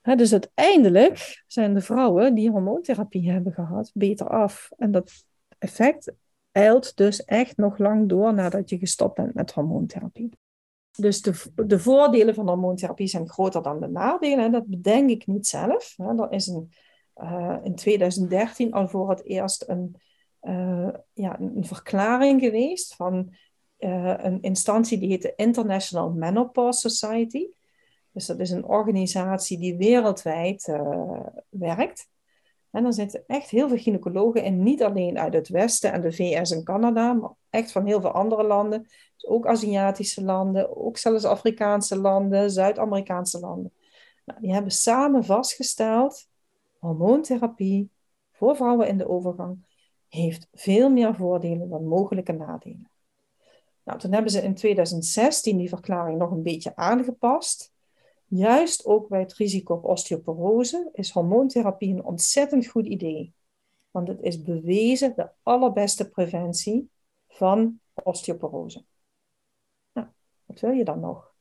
[0.00, 4.70] Hè, dus uiteindelijk zijn de vrouwen die hormoontherapie hebben gehad beter af.
[4.76, 5.12] En dat
[5.58, 6.12] effect
[6.52, 10.30] eilt dus echt nog lang door nadat je gestopt bent met hormoontherapie.
[10.96, 14.44] Dus de, de voordelen van hormoontherapie zijn groter dan de nadelen.
[14.44, 15.94] En dat bedenk ik niet zelf.
[15.98, 16.72] Er is een,
[17.16, 19.96] uh, in 2013 al voor het eerst een,
[20.42, 23.34] uh, ja, een verklaring geweest van
[23.78, 27.46] uh, een instantie die heet de International Menopause Society.
[28.12, 30.72] Dus dat is een organisatie die wereldwijd
[31.48, 32.08] werkt.
[32.74, 36.12] En er zitten echt heel veel gynaecologen in, niet alleen uit het Westen en de
[36.12, 38.82] VS en Canada, maar echt van heel veel andere landen.
[38.82, 43.72] Dus ook Aziatische landen, ook zelfs Afrikaanse landen, Zuid-Amerikaanse landen.
[44.24, 46.28] Nou, die hebben samen vastgesteld,
[46.78, 47.90] hormoontherapie
[48.32, 49.66] voor vrouwen in de overgang
[50.08, 52.90] heeft veel meer voordelen dan mogelijke nadelen.
[53.82, 57.73] Nou, toen hebben ze in 2016 die verklaring nog een beetje aangepast.
[58.36, 63.34] Juist ook bij het risico op osteoporose is hormoontherapie een ontzettend goed idee.
[63.90, 66.90] Want het is bewezen de allerbeste preventie
[67.28, 68.84] van osteoporose.
[69.92, 70.06] Nou,
[70.44, 71.32] wat wil je dan nog?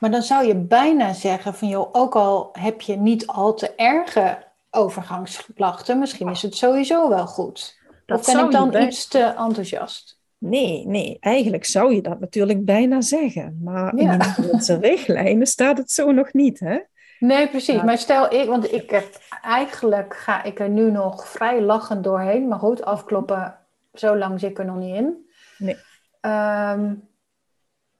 [0.00, 3.74] Maar dan zou je bijna zeggen van joh, ook al heb je niet al te
[3.74, 7.78] erge overgangsklachten, misschien is het sowieso wel goed.
[8.06, 10.19] Dat of ben ik dan iets te enthousiast?
[10.40, 13.60] Nee, nee, eigenlijk zou je dat natuurlijk bijna zeggen.
[13.62, 16.78] Maar in de richtlijnen staat het zo nog niet, hè?
[17.18, 17.82] Nee, precies.
[17.82, 22.48] Maar stel ik, want ik heb eigenlijk ga ik er nu nog vrij lachend doorheen.
[22.48, 23.58] Maar goed, afkloppen,
[23.94, 25.30] zo lang zit ik er nog niet in.
[25.58, 25.76] Nee.
[26.20, 26.94] Ehm,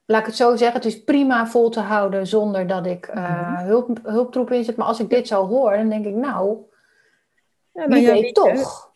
[0.05, 3.59] laat ik het zo zeggen, het is prima vol te houden zonder dat ik uh,
[3.59, 4.75] hulp, hulptroep inzet.
[4.75, 6.57] Maar als ik dit zou horen, dan denk ik, nou,
[7.73, 8.90] ja, nou wie weet toch.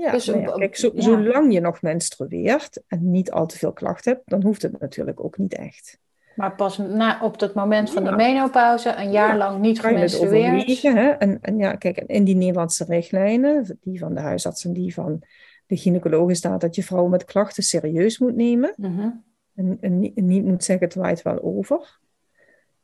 [0.00, 4.30] Ja, dus, nou kijk, zolang je nog menstrueert en niet al te veel klachten hebt,
[4.30, 5.98] dan hoeft het natuurlijk ook niet echt.
[6.36, 10.82] Maar pas na, op het moment van de menopauze, een jaar lang niet gemenstrueerd.
[10.82, 11.08] Hè?
[11.08, 15.22] En, en ja, kijk, in die Nederlandse richtlijnen, die van de huisarts en die van
[15.66, 18.74] de gynaecologen staat dat je vrouwen met klachten serieus moet nemen.
[18.76, 19.10] Mhm.
[19.54, 21.98] en, en, niet moet zeggen, het waait wel over.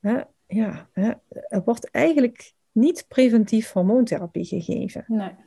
[0.01, 0.21] Hè?
[0.47, 1.11] Ja, hè?
[1.29, 5.05] er wordt eigenlijk niet preventief hormoontherapie gegeven.
[5.07, 5.46] Nee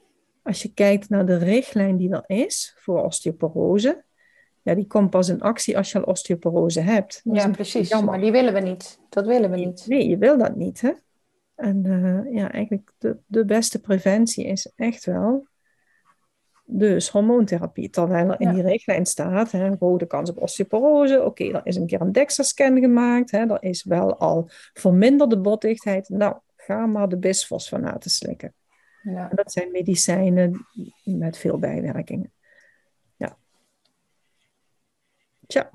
[0.49, 4.03] als je kijkt naar de richtlijn die er is voor osteoporose,
[4.61, 7.21] ja, die komt pas in actie als je al osteoporose hebt.
[7.23, 8.01] ja, precies.
[8.01, 8.99] Maar die willen we niet.
[9.09, 9.85] Dat willen we niet.
[9.87, 10.81] Nee, je wil dat niet.
[10.81, 10.91] Hè?
[11.55, 15.47] En uh, ja, eigenlijk de, de beste preventie is echt wel
[16.65, 17.89] dus hormoontherapie.
[17.89, 21.23] Terwijl er in die richtlijn staat, hè, rode kans op osteoporose.
[21.23, 23.31] Oké, er is een keer een DEXA-scan gemaakt.
[23.31, 26.09] Hè, er is wel al verminderde botdichtheid.
[26.09, 28.53] Nou, ga maar de bisfosfonaten slikken.
[29.01, 29.29] Ja.
[29.33, 30.65] dat zijn medicijnen
[31.03, 32.31] met veel bijwerkingen.
[33.15, 33.37] Ja.
[35.47, 35.69] Tja.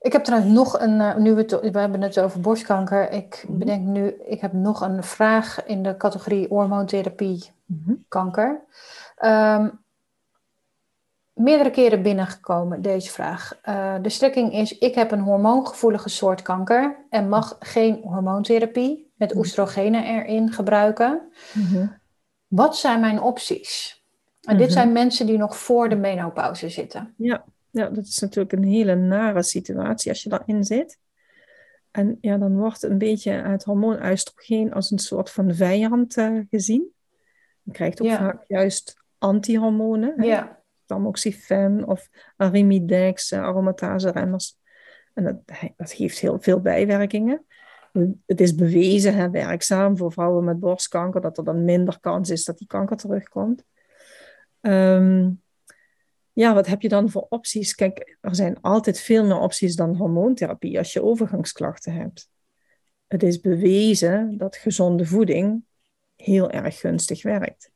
[0.00, 3.10] Ik heb trouwens nog een, uh, nu we, het, we hebben het over borstkanker.
[3.10, 3.58] Ik mhm.
[3.58, 7.94] bedenk nu, ik heb nog een vraag in de categorie hormoontherapie mhm.
[8.08, 8.60] kanker.
[9.16, 9.68] Ehm,
[11.32, 13.60] meerdere keren binnengekomen, deze vraag.
[13.68, 19.30] Uh, de strekking is, ik heb een hormoongevoelige soort kanker en mag geen hormoontherapie met
[19.30, 19.38] mhm.
[19.38, 21.32] oestrogenen erin gebruiken.
[21.52, 21.86] Mhm.
[22.46, 24.02] Wat zijn mijn opties?
[24.40, 24.76] En dit mhm.
[24.76, 27.14] zijn mensen die nog voor de menopauze zitten.
[27.16, 30.98] Ja, ja, dat is natuurlijk een hele nare situatie als je daarin zit.
[31.90, 36.40] En ja, dan wordt een beetje het hormoon oestrogeen als een soort van vijand uh,
[36.50, 36.92] gezien.
[37.62, 40.22] Je krijgt ook vaak juist antihormonen.
[40.22, 40.58] Ja.
[40.86, 44.56] Tamoxifen of arimidex, uh, aromatase remmers.
[45.14, 45.36] En dat,
[45.76, 47.44] dat geeft heel veel bijwerkingen
[48.26, 52.44] het is bewezen hè, werkzaam voor vrouwen met borstkanker, dat er dan minder kans is
[52.44, 53.64] dat die kanker terugkomt.
[54.60, 55.30] Ehm,
[56.32, 57.74] ja, wat heb je dan voor opties?
[57.74, 62.30] Kijk, er zijn altijd veel meer opties dan hormoontherapie als je overgangsklachten hebt.
[63.06, 65.64] Het is bewezen dat gezonde voeding
[66.16, 67.70] heel erg gunstig werkt.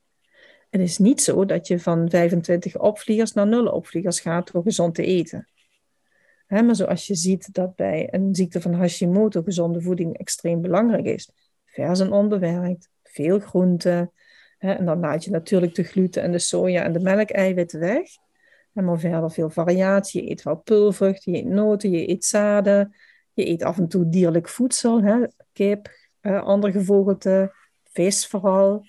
[0.70, 4.94] Het is niet zo dat je van 25 opvliegers naar 0 opvliegers gaat door gezond
[4.94, 5.48] te eten
[6.62, 11.30] maar zoals je ziet dat bij een ziekte van Hashimoto gezonde voeding extreem belangrijk is.
[11.64, 14.12] Vers en onbewerkt, veel groenten.
[14.58, 18.06] en dan laat je natuurlijk de gluten en de soja en de melkeiwitten weg.
[18.72, 20.22] En maar verder veel variatie.
[20.22, 22.94] Je eet wel pulvrucht, je eet noten, je eet zaden.
[23.32, 25.28] Je eet af en toe dierlijk voedsel.
[25.52, 25.90] kip,
[26.20, 28.86] andere gevogelte, vis vooral.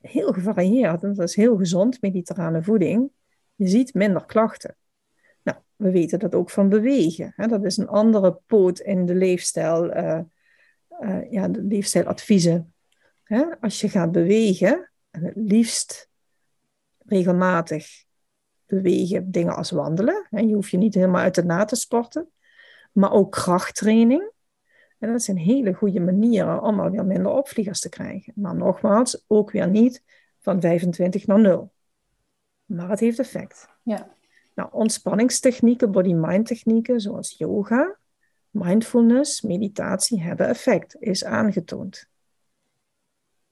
[0.00, 1.00] heel gevarieerd.
[1.00, 3.10] Dat is heel gezond, mediterrane voeding.
[3.54, 4.76] Je ziet minder klachten.
[5.42, 7.32] Nou, we weten dat ook van bewegen.
[7.36, 7.46] Hè?
[7.46, 10.20] Dat is een andere poot in de leefstijl, uh,
[11.00, 12.74] uh, ja, de leefstijladviezen.
[13.24, 13.44] Hè?
[13.60, 16.10] Als je gaat bewegen, en het liefst
[16.98, 18.04] regelmatig
[18.66, 20.26] bewegen, dingen als wandelen.
[20.30, 22.30] En je hoeft je niet helemaal uit de na te sporten.
[22.92, 24.30] Maar ook krachttraining.
[24.98, 28.32] En dat zijn hele goede manieren om al weer minder opvliegers te krijgen.
[28.36, 30.02] Maar nogmaals, ook weer niet
[30.40, 31.72] van 25 naar 0.
[32.64, 33.68] Maar het heeft effect.
[33.82, 34.16] Ja.
[34.54, 37.96] Nou, ontspanningstechnieken, body-mind technieken, zoals yoga,
[38.50, 42.06] mindfulness, meditatie, hebben effect, is aangetoond.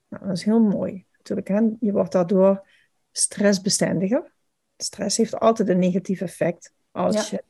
[0.09, 1.05] Nou, dat is heel mooi.
[1.17, 1.61] Natuurlijk, hè?
[1.81, 2.67] je wordt daardoor
[3.13, 4.33] stressbestendiger.
[4.77, 7.45] Stress heeft altijd een negatief effect als je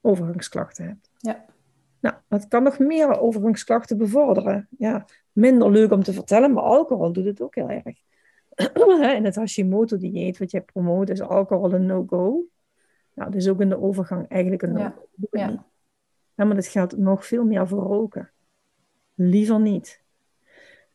[0.00, 1.10] overgangsklachten hebt.
[1.18, 1.44] Ja.
[2.00, 4.68] Nou, dat kan nog meer overgangsklachten bevorderen.
[4.78, 8.02] Ja, minder leuk om te vertellen, maar alcohol doet het ook heel erg.
[9.16, 12.44] in het Hashimoto-dieet wat jij promoot, is alcohol een no-go.
[13.14, 14.76] Nou, dus ook in de overgang eigenlijk een.
[14.76, 14.94] Ja.
[15.30, 15.66] ja.
[16.34, 16.44] ja.
[16.44, 18.32] maar dat geldt nog veel meer voor roken.
[19.14, 20.02] Liever niet.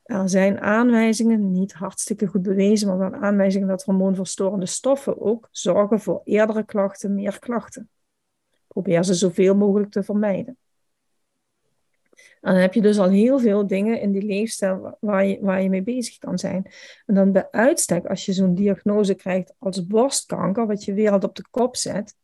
[0.04, 6.00] Er zijn aanwijzingen, niet hartstikke goed bewezen, maar wel aanwijzingen dat hormoonverstorende stoffen ook zorgen
[6.00, 7.90] voor eerdere klachten, meer klachten.
[8.68, 10.58] Probeer ze zoveel mogelijk te vermijden.
[12.42, 15.62] En dan heb je dus al heel veel dingen in die leefstijl waar je, waar
[15.62, 16.72] je mee bezig kan zijn.
[17.06, 21.36] En dan bij uitstek, als je zo'n diagnose krijgt als borstkanker, wat je wereld op
[21.36, 22.16] de kop zet,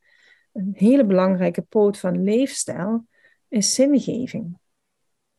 [0.53, 3.05] een hele belangrijke poot van leefstijl
[3.47, 4.57] is zingeving.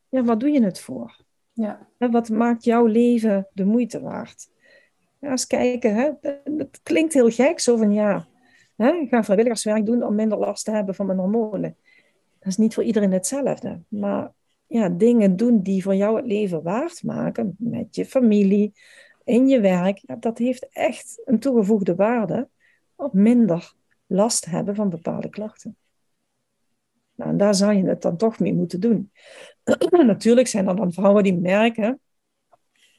[0.08, 1.24] Ja, wat doe je het voor?
[1.52, 1.88] Ja.
[1.98, 4.48] wat maakt jouw leven de moeite waard?
[5.18, 6.10] Ja, eens kijken, hè?
[6.56, 8.26] het klinkt heel gek, zo van ja,
[8.76, 8.92] hè?
[8.92, 11.76] ik ga vrijwilligerswerk doen om minder last te hebben van mijn hormonen.
[12.38, 14.32] Dat is niet voor iedereen hetzelfde, maar
[14.66, 18.72] ja, dingen doen die voor jou het leven waard maken, met je familie,
[19.24, 22.48] in je werk, dat heeft echt een toegevoegde waarde
[22.94, 23.74] op minder
[24.06, 25.76] last hebben van bepaalde klachten.
[27.14, 29.12] Nou, daar zou je het dan toch mee moeten doen.
[29.90, 32.00] Natuurlijk zijn er dan vrouwen die merken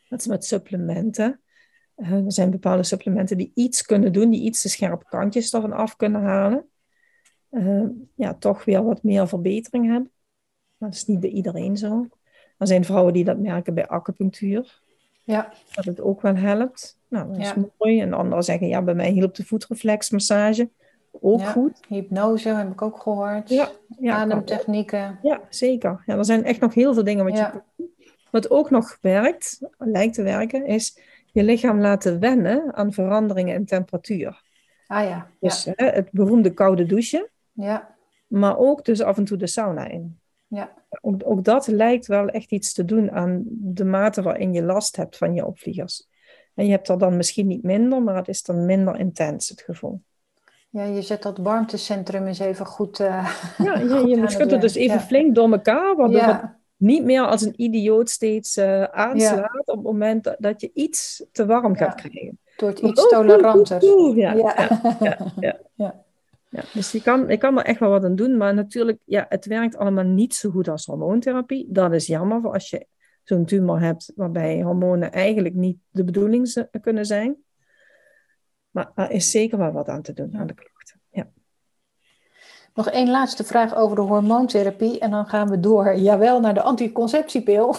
[0.09, 1.41] dat ze met supplementen,
[1.97, 5.73] uh, er zijn bepaalde supplementen die iets kunnen doen, die iets de scherpe kantjes ervan
[5.73, 6.69] af kunnen halen,
[7.51, 10.11] uh, ja, toch weer wat meer verbetering hebben.
[10.77, 12.07] Maar dat is niet bij iedereen zo.
[12.57, 14.81] Er zijn vrouwen die dat merken bij acupunctuur.
[15.23, 15.53] Ja.
[15.73, 16.97] Dat het ook wel helpt.
[17.07, 18.01] Nou, dat is mooi.
[18.01, 20.69] En anderen zeggen, ja, bij mij hielp de voetreflexmassage
[21.21, 21.79] ook goed.
[21.87, 23.49] Hypnose heb ik ook gehoord.
[23.49, 23.69] Ja,
[23.99, 25.19] ja Ademtechnieken.
[25.21, 26.03] Ja, zeker.
[26.05, 27.61] Ja, er zijn echt nog heel veel dingen wat je
[28.31, 30.99] Wat ook nog werkt, lijkt te werken, is
[31.31, 34.41] je lichaam laten wennen aan veranderingen in temperatuur.
[34.87, 35.27] Ah ja.
[35.39, 37.29] Dus Hè, het beroemde koude douchen.
[37.51, 37.95] Ja.
[38.27, 40.19] Maar ook dus af en toe de sauna in.
[40.47, 40.73] Ja.
[41.01, 44.95] Ook, ook, dat lijkt wel echt iets te doen aan de mate waarin je last
[44.95, 46.07] hebt van je opvliegers.
[46.53, 49.61] En je hebt er dan misschien niet minder, maar het is dan minder intens het
[49.61, 50.01] gevoel.
[50.69, 52.99] Ja, je zet dat warmtecentrum eens even goed.
[52.99, 57.41] Uh, ja, je schudt het dus even flink door elkaar, waardoor het niet meer als
[57.41, 62.39] een idioot steeds uh, aanslaat op het moment dat je iets te warm gaat krijgen.
[62.57, 63.85] Door het iets toleranter.
[64.15, 65.59] ja, ja.
[65.75, 66.05] ja.
[66.49, 69.25] Ja, dus je kan, je kan er echt wel wat aan doen, maar natuurlijk, ja,
[69.29, 71.67] het werkt allemaal niet zo goed als hormoontherapie.
[71.69, 72.87] Dat is jammer voor als je
[73.23, 77.37] zo'n tumor hebt waarbij hormonen eigenlijk niet de bedoeling kunnen zijn.
[78.69, 81.01] Maar er is zeker wel wat aan te doen aan de klachten.
[81.09, 81.27] Ja.
[82.73, 86.61] Nog één laatste vraag over de hormoontherapie en dan gaan we door, jawel, naar de
[86.61, 87.75] anticonceptiepil.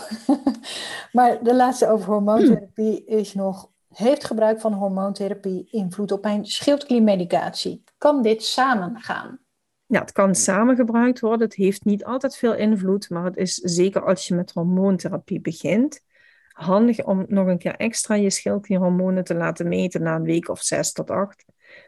[1.12, 7.84] maar de laatste over hormoontherapie is nog, heeft gebruik van hormoontherapie invloed op mijn schildkliermedicatie?
[7.99, 9.39] Kan dit samen gaan?
[9.86, 11.47] Ja, het kan samen gebruikt worden.
[11.47, 16.01] Het heeft niet altijd veel invloed, maar het is zeker als je met hormoontherapie begint,
[16.49, 20.62] handig om nog een keer extra je schildklierhormonen te laten meten na een week of
[20.62, 21.45] zes tot acht.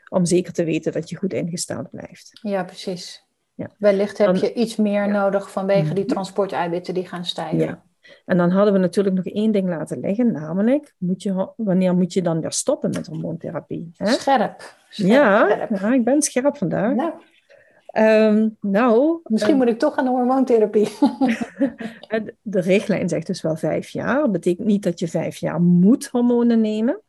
[0.09, 2.30] Om zeker te weten dat je goed ingesteld blijft.
[2.42, 3.26] Ja, precies.
[3.55, 3.70] Ja.
[3.78, 6.12] Wellicht heb je iets meer nodig vanwege die mhm.
[6.12, 7.59] transporteiwitten die gaan stijgen.
[7.59, 7.84] Ja.
[8.24, 12.12] En dan hadden we natuurlijk nog één ding laten liggen, namelijk moet je, wanneer moet
[12.12, 13.90] je dan weer stoppen met hormoontherapie?
[13.96, 14.06] Hè?
[14.06, 14.76] Scherp.
[14.90, 16.94] ja, ja, ik ben scherp vandaag.
[16.94, 17.12] Nou,
[17.86, 20.88] ehm, nou Misschien moet ik toch aan de hormoontherapie.
[22.42, 24.20] de richtlijn zegt dus wel vijf jaar.
[24.20, 27.00] Dat betekent niet dat je vijf jaar moet hormonen nemen.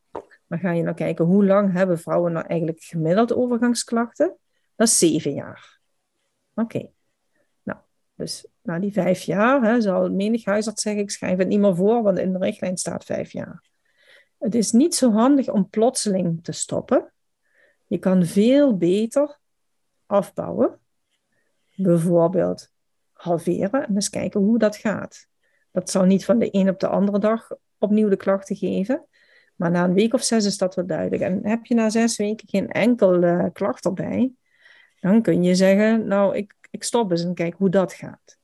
[0.47, 4.35] Maar ga je nou kijken, hoe lang hebben vrouwen nou eigenlijk gemiddeld overgangsklachten?
[4.75, 5.79] Dat is zeven jaar.
[6.55, 6.89] Oké.
[7.63, 7.79] Nou,
[8.15, 11.75] dus na die vijf jaar hè, zal menig huisarts zeggen, ik schrijf het niet meer
[11.75, 13.69] voor, want in de richtlijn staat vijf jaar.
[14.37, 17.11] Het is niet zo handig om plotseling te stoppen.
[17.87, 19.39] Je kan veel beter
[20.05, 20.79] afbouwen.
[21.75, 22.71] Bijvoorbeeld
[23.11, 25.27] halveren en eens kijken hoe dat gaat.
[25.71, 29.05] Dat zal niet van de een op de andere dag opnieuw de klachten geven.
[29.55, 31.21] Maar na een week of zes is dat wel duidelijk.
[31.21, 34.33] En heb je na zes weken geen enkel uh, klacht erbij,
[34.99, 38.39] Dan kun je zeggen, nou, ik, ik stop eens en kijk hoe dat gaat.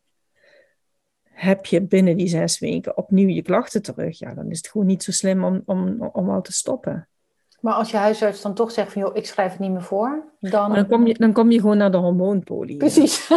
[1.37, 4.87] Heb je binnen die zes weken opnieuw je klachten terug, ja, dan is het gewoon
[4.87, 7.07] niet zo slim om, om, om al te stoppen.
[7.59, 10.23] Maar als je huisarts dan toch zegt van, joh, ik schrijf het niet meer voor,
[10.39, 10.73] dan...
[10.73, 12.77] Dan kom je, dan kom je gewoon naar de hormoonpolie.
[12.77, 13.27] Precies.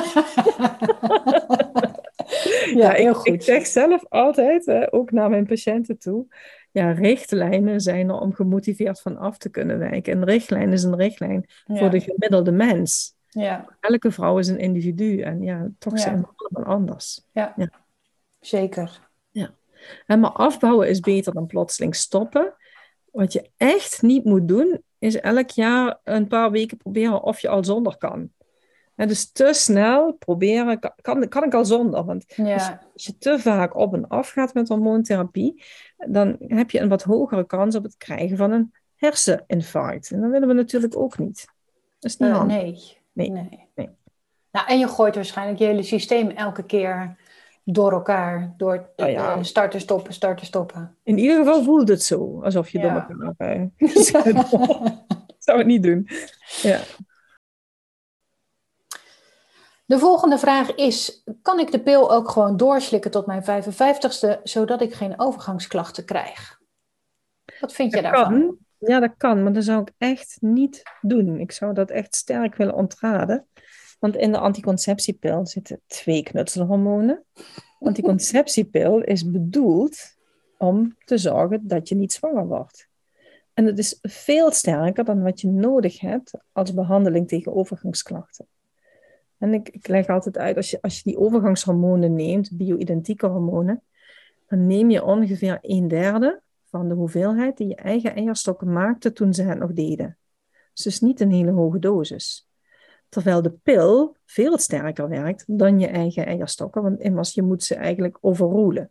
[2.80, 3.26] ja, heel ik, goed.
[3.26, 6.26] Ik zeg zelf altijd, ook naar mijn patiënten toe,
[6.70, 10.16] ja, richtlijnen zijn er om gemotiveerd van af te kunnen wijken.
[10.16, 13.14] Een richtlijn is een richtlijn voor de gemiddelde mens.
[13.28, 13.76] Ja.
[13.80, 17.26] Elke vrouw is een individu en ja, toch zijn we allemaal anders.
[17.32, 17.70] Ja, ja.
[18.40, 19.08] Zeker.
[19.30, 19.54] Ja.
[20.06, 22.54] En maar afbouwen is beter dan plotseling stoppen.
[23.10, 27.48] Wat je echt niet moet doen, is elk jaar een paar weken proberen of je
[27.48, 28.30] al zonder kan.
[28.94, 32.04] En dus te snel proberen, kan, kan ik al zonder.
[32.04, 35.62] Want als, je, te vaak op en af gaat met hormoontherapie,
[35.96, 40.10] dan heb je een wat hogere kans op het krijgen van een herseninfarct.
[40.10, 41.44] En dat willen we natuurlijk ook niet.
[42.18, 42.98] Uh, nee.
[43.12, 43.30] Nee.
[43.30, 43.68] nee.
[43.74, 43.88] nee.
[44.52, 47.16] Nou, en je gooit waarschijnlijk je hele systeem elke keer
[47.72, 48.54] door elkaar.
[48.56, 49.42] Door oh ja.
[49.42, 50.96] starten, stoppen, starten, stoppen.
[51.02, 52.40] In ieder geval voelt het zo.
[52.42, 53.68] Alsof je door elkaar
[55.38, 56.08] zou het niet doen.
[56.62, 56.80] Ja.
[59.86, 64.80] De volgende vraag is: kan ik de pil ook gewoon doorslikken tot mijn 55ste, zodat
[64.80, 66.58] ik geen overgangsklachten krijg?
[67.60, 68.40] Wat vind je daarvan?
[68.40, 68.58] Kan.
[68.78, 71.38] Ja, dat kan, maar dat zou ik echt niet doen.
[71.38, 73.46] Ik zou dat echt sterk willen ontraden.
[74.00, 77.24] Want in de anticonceptiepil zitten twee knutselhormonen.
[77.78, 80.16] Anticonceptiepil is bedoeld
[80.58, 82.88] om te zorgen dat je niet zwanger wordt.
[83.54, 88.46] En het is veel sterker dan wat je nodig hebt als behandeling tegen overgangsklachten.
[89.38, 93.82] En ik, ik leg altijd uit, als je, als je die overgangshormonen neemt, bio-identieke hormonen,
[94.46, 99.34] dan neem je ongeveer een derde van de hoeveelheid die je eigen eierstokken maakte toen
[99.34, 100.18] ze het nog deden.
[100.72, 102.49] Dus het is niet een hele hoge dosis.
[103.10, 107.74] Terwijl de pil veel sterker werkt dan je eigen eierstokken, want immers je moet ze
[107.74, 108.90] eigenlijk overroelen.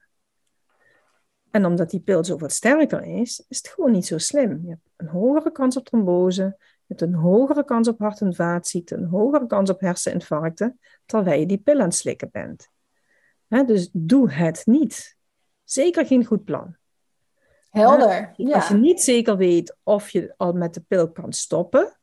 [1.52, 4.62] En omdat die pil zoveel sterker is, is het gewoon niet zo slim.
[4.64, 6.58] Je hebt een hogere kans op trombose,
[6.90, 11.46] hebt een hogere kans op hart- en vaatziekten, een hogere kans op herseninfarcten, terwijl je
[11.46, 12.70] die pil aan het slikken bent.
[13.48, 15.18] dus doe het niet.
[15.64, 16.76] Zeker geen goed plan.
[17.70, 18.34] Helder.
[18.36, 22.00] Als je niet zeker weet of je al met de pil kan stoppen,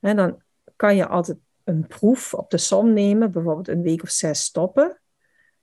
[0.00, 0.42] dan
[0.76, 5.00] kan je altijd een proef op de som nemen, bijvoorbeeld een week of zes stoppen.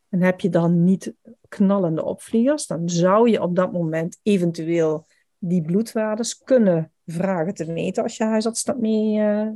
[0.09, 1.13] En heb je dan niet
[1.47, 5.07] knallende opvliegers, dan zou je op dat moment eventueel
[5.37, 9.47] die bloedwaardes kunnen vragen te meten als je huisarts dat mee, uh,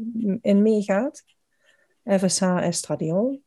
[0.41, 1.23] in meegaat.
[2.03, 3.41] FSH, estradiol.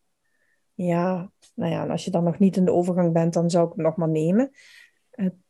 [0.75, 3.73] Ja, nou ja, als je dan nog niet in de overgang bent, dan zou ik
[3.75, 4.51] hem nog maar nemen.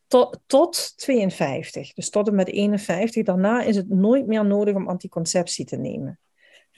[0.07, 3.25] Tot, tot 52, dus tot en met 51.
[3.25, 6.19] Daarna is het nooit meer nodig om anticonceptie te nemen.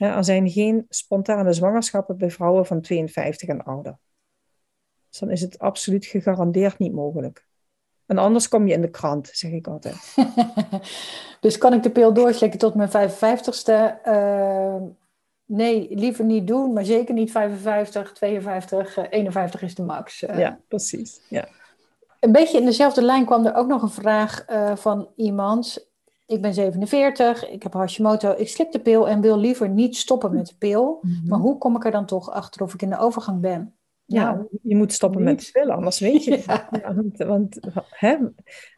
[0.05, 3.97] Er zijn geen spontane zwangerschappen bij vrouwen van 52 en ouder.
[5.09, 7.45] Dus dan is het absoluut gegarandeerd niet mogelijk.
[8.05, 10.15] En anders kom je in de krant, zeg ik altijd.
[11.39, 14.05] dus kan ik de pil doorslikken tot mijn 55ste?
[14.07, 14.75] Uh,
[15.45, 20.23] nee, liever niet doen, maar zeker niet 55, 52, 51 is de max.
[20.23, 21.21] Uh, ja, precies.
[21.27, 21.47] Ja.
[22.19, 25.90] Een beetje in dezelfde lijn kwam er ook nog een vraag uh, van iemand.
[26.31, 30.33] Ik ben 47, ik heb Hashimoto, ik slik de pil en wil liever niet stoppen
[30.33, 30.99] met de pil.
[31.01, 31.27] Mm -hmm.
[31.27, 33.75] Maar hoe kom ik er dan toch achter of ik in de overgang ben?
[34.05, 36.67] Ja, nou, je moet stoppen met spelen, anders weet je ja.
[36.81, 37.59] ja want, want,
[37.89, 38.17] hè?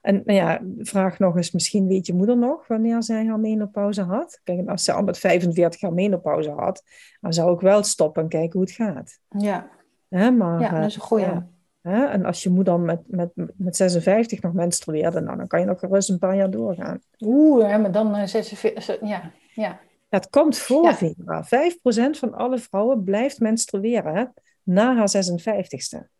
[0.01, 4.01] En nou ja, vraag nog eens, misschien weet je moeder nog wanneer zij haar menopauze
[4.01, 4.41] had.
[4.43, 6.84] Kijk, als ze al met 45 jaar menopauze had,
[7.22, 9.20] dan zou ik wel stoppen en kijken hoe het gaat.
[9.38, 9.70] Ja,
[10.10, 10.32] hè?
[10.32, 11.26] Maar, ja dat is een goeie.
[11.26, 11.47] Ja.
[11.84, 12.05] Hè?
[12.05, 15.79] En als je moeder met, met, met 56 nog menstrueerde, nou, dan kan je nog
[15.79, 16.99] gerust een paar jaar doorgaan.
[17.19, 19.79] Oeh, hè, maar dan uh, 46, ja, ja.
[20.09, 20.95] Het komt voor, ja.
[20.95, 21.45] Vera.
[21.45, 24.15] 5% van alle vrouwen blijft menstrueren.
[24.15, 24.23] Hè?
[24.63, 26.11] na haar 56ste.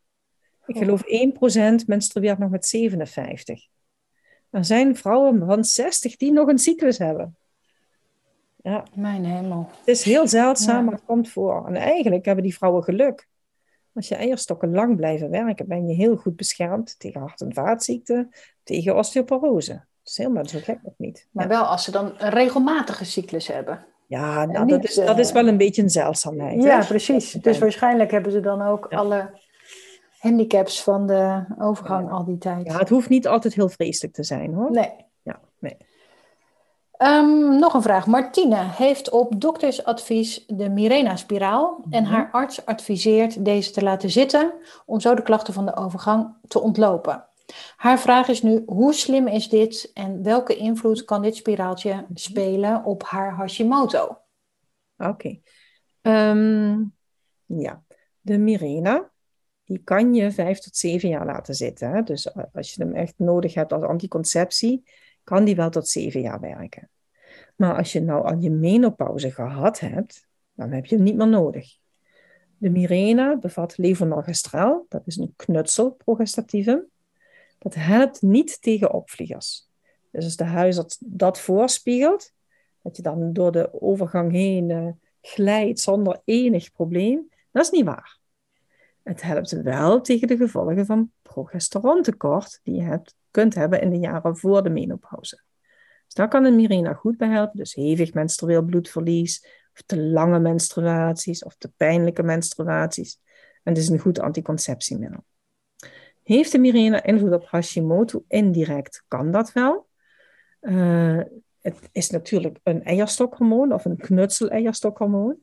[0.66, 1.04] Ik geloof
[1.82, 3.68] 1% menstrueert nog met 57.
[4.50, 7.38] Er zijn vrouwen van 60 die nog een cyclus hebben.
[8.56, 8.86] Ja.
[8.96, 9.70] Mijn hemel.
[9.78, 10.82] Het is heel zeldzaam, ja.
[10.82, 11.68] maar het komt voor.
[11.68, 13.28] En eigenlijk hebben die vrouwen geluk.
[13.94, 18.30] Als je eierstokken lang blijven werken, ben je heel goed beschermd tegen hart- en vaatziekten,
[18.64, 19.72] tegen osteoporose.
[19.72, 21.28] Dat is helemaal zo gek nog niet.
[21.32, 23.86] Maar wel als ze dan een regelmatige cyclus hebben.
[24.08, 26.64] Ja, nou, dat, is, dat is wel een beetje een zeldzaamheid.
[26.64, 26.86] Ja, hè?
[26.86, 27.32] precies.
[27.32, 28.98] Dus waarschijnlijk hebben ze dan ook ja.
[28.98, 29.40] alle
[30.20, 32.14] handicaps van de overgang ja.
[32.14, 32.66] al die tijd.
[32.66, 34.72] Ja, het hoeft niet altijd heel vreselijk te zijn hoor.
[34.72, 34.92] Nee.
[35.22, 35.78] Ja, nee.
[37.04, 38.08] Um, nog een vraag.
[38.08, 41.92] Martine heeft op doktersadvies de Mirena-spiraal mm -hmm.
[41.92, 44.54] en haar arts adviseert deze te laten zitten
[44.86, 47.28] om zo de klachten van de overgang te ontlopen.
[47.76, 52.84] Haar vraag is nu, hoe slim is dit en welke invloed kan dit spiraaltje spelen
[52.84, 54.18] op haar Hashimoto?
[54.98, 55.40] Oké.
[56.02, 56.84] Ehm,
[57.46, 57.84] ja,
[58.22, 59.12] de Mirena,
[59.64, 61.92] die kan je vijf tot zeven jaar laten zitten.
[61.92, 62.04] Hè?
[62.04, 64.84] Dus als je hem echt nodig hebt als anticonceptie,
[65.24, 66.90] kan die wel tot zeven jaar werken.
[67.56, 71.28] Maar als je nou al je menopauze gehad hebt, dan heb je hem niet meer
[71.28, 71.78] nodig.
[72.58, 76.86] De Mirena bevat levonorgestrel, dat is een knutsel progestativum.
[77.58, 79.68] Dat helpt niet tegen opvliegers.
[80.12, 82.34] Dus als de huisarts dat voorspiegelt,
[82.82, 84.88] dat je dan door de overgang heen uh,
[85.22, 88.18] glijdt zonder enig probleem, dat is niet waar.
[89.04, 93.98] Het helpt wel tegen de gevolgen van progesterontekort die je hebt, kunt hebben in de
[93.98, 95.42] jaren voor de menopauze.
[96.14, 97.58] Dus daar kan een Mirena goed bij helpen.
[97.58, 103.20] Dus hevig menstrueel bloedverlies, of te lange menstruaties, of te pijnlijke menstruaties.
[103.64, 105.24] En het is een goed anticonceptiemiddel.
[106.24, 108.24] Heeft de Mirena invloed op Hashimoto?
[108.28, 109.88] Indirect kan dat wel.
[110.62, 111.22] Uh,
[111.62, 115.38] het is natuurlijk een eierstokhormoon of een knutsel-eierstokhormoon.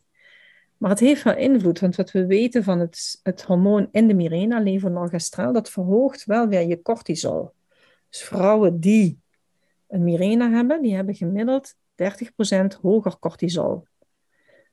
[0.76, 4.14] Maar het heeft wel invloed, want wat we weten van het, het hormoon in de
[4.14, 7.52] Mirena, levonorgestrel, dat verhoogt wel weer je cortisol.
[8.08, 9.20] Dus vrouwen die
[9.90, 13.84] een Mirena hebben, die hebben gemiddeld 30% hoger cortisol.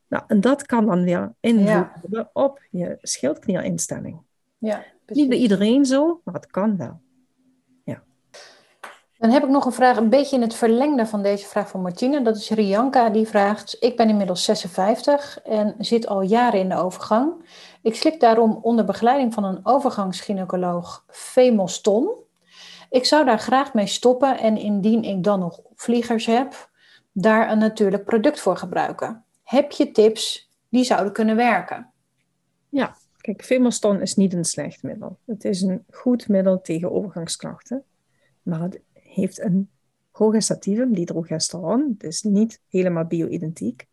[0.08, 4.22] Nou, en dat kan dan weer invloed hebben op je schildklierinstelling.
[4.58, 7.02] Ja, Niet bij iedereen zo, maar het kan wel.
[9.18, 11.82] Dan heb ik nog een vraag, een beetje in het verlengde van deze vraag van
[11.82, 12.22] Martine.
[12.22, 16.76] Dat is Rianka, die vraagt: Ik ben inmiddels 56 en zit al jaren in de
[16.76, 17.34] overgang.
[17.82, 22.10] Ik slik daarom onder begeleiding van een overgangsgynaecoloog Femoston.
[22.98, 26.70] Ik zou daar graag mee stoppen en indien ik dan nog vliegers heb,
[27.12, 29.24] daar een natuurlijk product voor gebruiken.
[29.44, 31.92] Heb je tips die zouden kunnen werken?
[32.70, 35.18] Ja, kijk, Femoston is niet een slecht middel.
[35.26, 37.84] Het is een goed middel tegen overgangsklachten.
[38.42, 39.70] Maar het heeft een
[40.12, 40.96] progestativum.
[40.96, 43.88] Het is niet helemaal bio-identiek.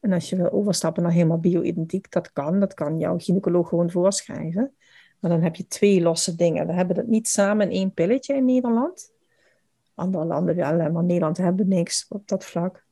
[0.00, 2.60] En als je wil overstappen naar helemaal bio-identiek, dat kan.
[2.60, 4.74] Dat kan jouw gynaecoloog gewoon voorschrijven.
[5.22, 6.66] Maar dan heb je twee losse dingen.
[6.66, 9.12] We hebben dat niet samen in één pilletje in Nederland.
[9.94, 12.84] Andere landen wel, maar Nederland hebben niks op dat vlak.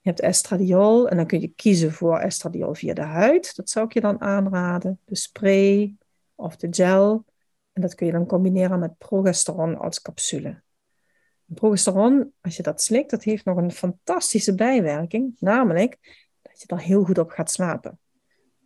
[0.00, 3.56] Je hebt estradiol en dan kun je kiezen voor estradiol via de huid.
[3.56, 5.00] Dat zou ik je dan aanraden.
[5.04, 5.96] De spray
[6.34, 7.24] of de gel.
[7.72, 10.62] En dat kun je dan combineren met progesteron als capsule.
[11.46, 15.98] Progesteron, als je dat slikt, dat heeft nog een fantastische bijwerking, namelijk
[16.42, 17.98] dat je er heel goed op gaat slapen.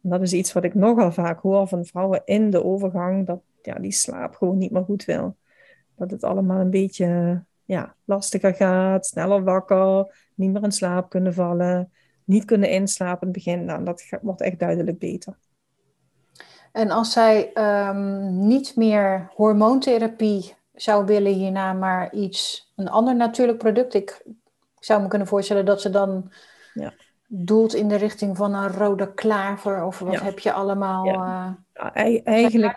[0.09, 3.41] En dat is iets wat ik nogal vaak hoor van vrouwen in de overgang, dat
[3.63, 5.37] ja, die slaap gewoon niet meer goed wil.
[5.97, 11.35] Dat het allemaal een beetje ja, lastiger gaat, sneller wakker, niet meer in slaap kunnen
[11.35, 11.93] vallen,
[12.25, 13.65] niet kunnen inslapen in het begin.
[13.65, 15.39] Nou, dat wordt echt duidelijk beter.
[16.73, 17.51] En als zij
[17.89, 23.95] um, niet meer hormoontherapie zou willen hierna maar iets, een ander natuurlijk product.
[23.95, 24.23] Ik,
[24.79, 26.33] zou me kunnen voorstellen dat ze dan
[26.75, 26.93] ja.
[27.31, 31.05] Doelt in de richting van een rode klaver of wat heb je allemaal.
[31.05, 31.59] Ja.
[31.75, 32.77] Uh, eigenlijk,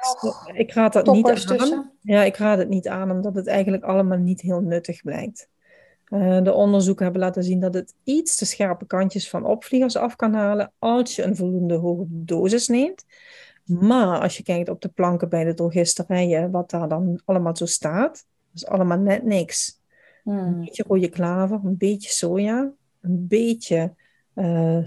[0.53, 1.91] ik raad dat niet aan.
[2.01, 5.49] Ja, ik raad het niet aan omdat het eigenlijk allemaal niet heel nuttig blijkt.
[6.09, 10.15] Uh, de onderzoeken hebben laten zien dat het iets te scherpe kantjes van opvliegers af
[10.15, 13.05] kan halen als je een voldoende hoge dosis neemt.
[13.63, 17.65] Maar als je kijkt op de planken bij de drogisterijen, wat daar dan allemaal zo
[17.65, 19.79] staat, is allemaal net niks.
[20.23, 20.37] Hmm.
[20.37, 22.71] Een beetje rode klaver, een beetje soja,
[23.01, 23.93] een beetje
[24.35, 24.83] uh,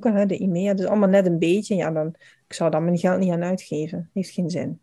[0.00, 0.74] hè, de IMEA.
[0.74, 1.74] Dus allemaal net een beetje.
[1.74, 2.14] Ja, dan,
[2.46, 4.10] ik zou daar mijn geld niet aan uitgeven.
[4.12, 4.80] Heeft geen zin.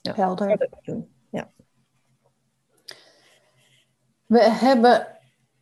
[0.00, 0.68] Ja, Helder.
[1.30, 1.50] Ja.
[4.26, 5.06] We hebben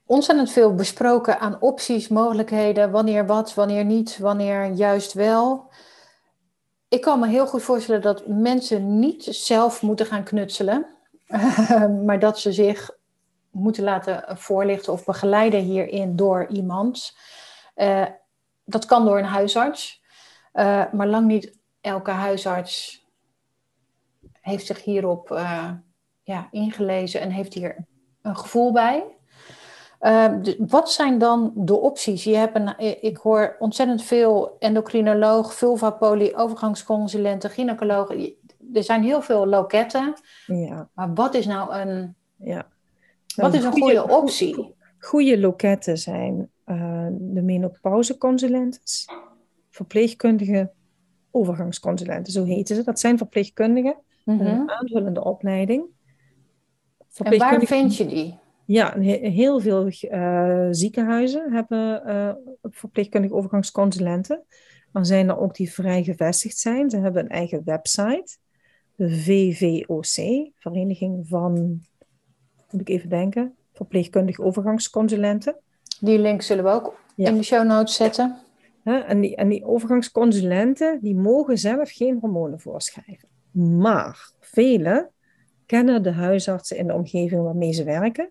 [0.07, 5.71] ontzettend veel besproken aan opties, mogelijkheden, wanneer wat, wanneer niet, wanneer juist wel
[6.93, 10.87] ik kan me heel goed voorstellen dat mensen niet zelf moeten gaan knutselen,
[12.07, 12.91] maar dat ze zich
[13.53, 17.17] moeten laten voorlichten of begeleiden hierin door iemand.
[17.77, 18.07] Uh,
[18.65, 20.03] dat kan door een huisarts,
[20.55, 23.07] uh, maar lang niet elke huisarts
[24.41, 25.71] heeft zich hierop uh,
[26.23, 27.87] ja, ingelezen en heeft hier
[28.23, 29.05] een gevoel bij.
[30.59, 32.25] Wat zijn dan de opties?
[32.25, 38.35] Je hebt een, ik hoor ontzettend veel endocrinoloog, vulvapolie, overgangsconsulenten, gynaecologen.
[38.73, 40.15] Er zijn heel veel loketten.
[40.47, 40.89] Ja.
[40.95, 42.67] Maar wat is nou een, ja.
[43.35, 44.75] Wat is een goede, optie?
[44.99, 48.81] Goede loketten zijn uh, de menopauseconsulenten,
[49.71, 50.73] verpleegkundige
[51.31, 52.85] overgangsconsulenten, zo heten ze.
[52.85, 54.71] Dat zijn verpleegkundigen met een mhm.
[54.71, 55.85] aanvullende opleiding.
[57.23, 58.39] En waar vind je die?
[58.65, 64.43] Ja, heel veel uh, ziekenhuizen hebben uh, verpleegkundige overgangsconsulenten.
[64.93, 66.91] Dan zijn er ook die vrij gevestigd zijn.
[66.91, 68.37] Ze hebben een eigen website.
[68.95, 71.81] De VVOC, Vereniging van,
[72.73, 75.57] moet ik even denken, verpleegkundige overgangsconsulenten.
[76.01, 78.37] Die link zullen we ook in de show notes zetten.
[78.85, 83.29] En, die, en die overgangsconsulenten, die mogen zelf geen hormonen voorschrijven.
[83.53, 85.11] Maar velen
[85.67, 88.31] kennen de huisartsen in de omgeving waarmee ze werken.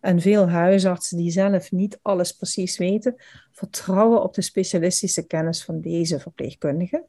[0.00, 3.14] En veel huisartsen die zelf niet alles precies weten,
[3.52, 7.04] vertrouwen op de specialistische kennis van deze verpleegkundigen.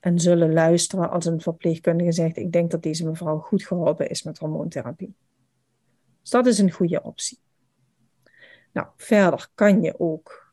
[0.00, 4.22] En zullen luisteren als een verpleegkundige zegt: Ik denk dat deze mevrouw goed geholpen is
[4.22, 5.14] met hormoontherapie.
[6.28, 7.38] Dus dat is een goede optie.
[8.72, 10.52] Nou, verder kan je ook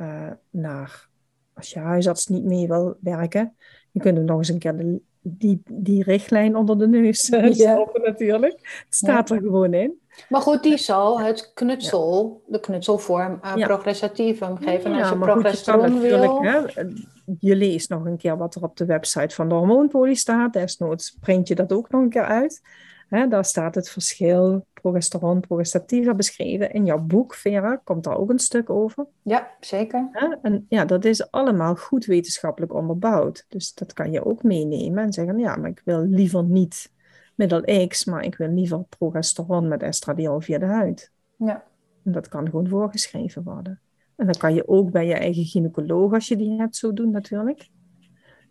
[0.00, 1.08] uh, naar,
[1.54, 3.56] als je huisarts niet mee wil werken,
[3.90, 7.52] je kunt hem nog eens een keer de, die, die richtlijn onder de neus uh,
[7.52, 8.82] stoppen natuurlijk.
[8.84, 10.00] Het staat er gewoon in.
[10.28, 14.92] Maar goed, die zal het knutsel, de knutselvorm, uh, progressatiefum geven.
[14.92, 16.42] En als je progesteron wil...
[16.42, 16.58] Hè,
[17.40, 20.52] je leest nog een keer wat er op de website van de hormoonpolie staat.
[20.52, 22.62] Desnoods print je dat ook nog een keer uit.
[23.08, 26.72] Hè, daar staat het verschil progesteron, progestativa beschreven.
[26.72, 29.06] In jouw boek, Vera, komt daar ook een stuk over.
[29.22, 30.08] Ja, zeker.
[30.12, 30.34] Hè?
[30.42, 33.44] En ja, dat is allemaal goed wetenschappelijk onderbouwd.
[33.48, 36.92] Dus dat kan je ook meenemen en zeggen, ja, maar ik wil liever niet
[37.34, 41.12] middel X, maar ik wil liever progesteron met estradiol via de huid.
[41.36, 41.64] Ja.
[42.04, 43.80] En dat kan gewoon voorgeschreven worden.
[44.16, 47.10] En dan kan je ook bij je eigen gynaecoloog, als je die hebt, zo doen
[47.10, 47.68] natuurlijk.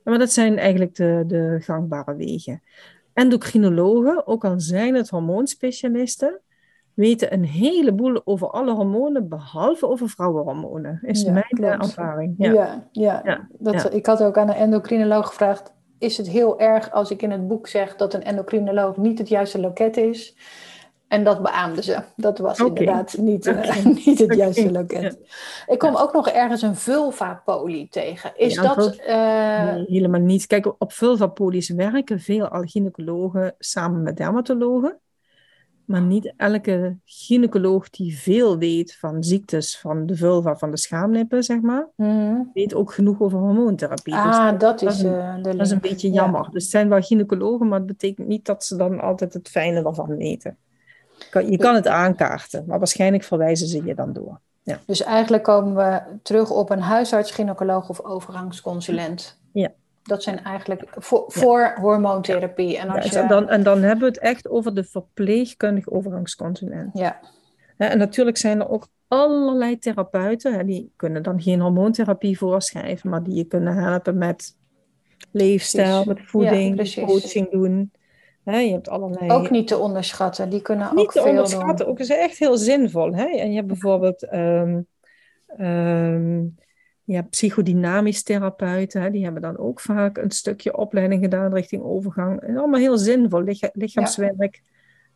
[0.03, 2.61] Maar dat zijn eigenlijk de, de gangbare wegen.
[3.17, 6.41] Endocrinologen, ook al zijn het hormoonspecialisten,
[6.93, 11.83] weten een heleboel over alle hormonen, behalve over vrouwenhormonen, is mijn klopt.
[11.83, 12.35] ervaring.
[12.37, 13.21] Ja, ja, ja.
[13.23, 13.47] ja.
[13.59, 17.31] Dat, Ik had ook aan een endocrinoloog gevraagd, is het heel erg als ik in
[17.31, 20.35] het boek zeg dat een endocrinoloog niet het juiste loket is?
[21.07, 22.03] En dat beaamden ze.
[22.15, 25.19] Dat was inderdaad niet, uh, niet het juiste loket.
[25.67, 28.37] Ik kom ook nog ergens een vulvapolie tegen.
[28.37, 28.99] Is dat...
[29.07, 29.73] Uh...
[29.73, 30.47] Nee, helemaal niet.
[30.47, 34.99] Kijk, op vulvapolies werken veel al gynaecologen samen met dermatologen.
[35.85, 41.43] Maar niet elke gynaecoloog die veel weet van ziektes van de vulva, van de schaamlippen,
[41.43, 42.41] zeg maar, mhm.
[42.53, 44.13] weet ook genoeg over hormoontherapie.
[44.13, 46.49] Dus ah, dus dat, is, een, uh, dat is een beetje jammer.
[46.51, 49.83] Dus het zijn wel gynaecologen, maar het betekent niet dat ze dan altijd het fijne
[49.83, 50.57] ervan weten.
[51.49, 54.39] Je kan het aankaarten, maar waarschijnlijk verwijzen ze je dan door.
[54.63, 54.79] Ja.
[54.85, 59.39] Dus eigenlijk komen we terug op een huisarts, gynaecoloog of overgangsconsulent.
[59.53, 59.71] Ja.
[60.03, 62.77] Dat zijn eigenlijk voor, voor hormoontherapie.
[62.77, 63.19] En, als je...
[63.19, 66.89] en, dan, en dan hebben we het echt over de verpleegkundig overgangsconsulent.
[66.93, 67.19] Ja.
[67.77, 73.35] En natuurlijk zijn er ook allerlei therapeuten, die kunnen dan geen hormoontherapie voorschrijven, maar die
[73.35, 74.55] je kunnen helpen met
[75.31, 77.91] leefstijl, met voeding, coaching doen
[78.51, 79.31] je hebt allerlei...
[79.31, 81.87] Ook niet te onderschatten, die kunnen niet ook te veel onderschatten, doen.
[81.87, 83.13] ook is echt heel zinvol.
[83.13, 83.25] Hè?
[83.25, 84.87] En je hebt bijvoorbeeld um,
[85.59, 86.55] um,
[87.03, 89.11] ja, psychodynamisch therapeuten, hè?
[89.11, 92.41] die hebben dan ook vaak een stukje opleiding gedaan richting overgang.
[92.41, 93.43] En allemaal heel zinvol,
[93.73, 94.61] lichaamswerk.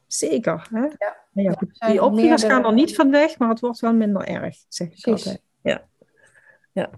[0.07, 0.67] Zeker.
[0.71, 0.81] Hè?
[0.81, 1.19] Ja.
[1.33, 1.79] Ja, goed.
[1.87, 5.01] Die opvangers gaan er niet van weg, maar het wordt wel minder erg, zeg ik
[5.01, 5.25] Precies.
[5.25, 5.43] altijd.
[5.61, 5.81] Ja.
[6.71, 6.89] ja.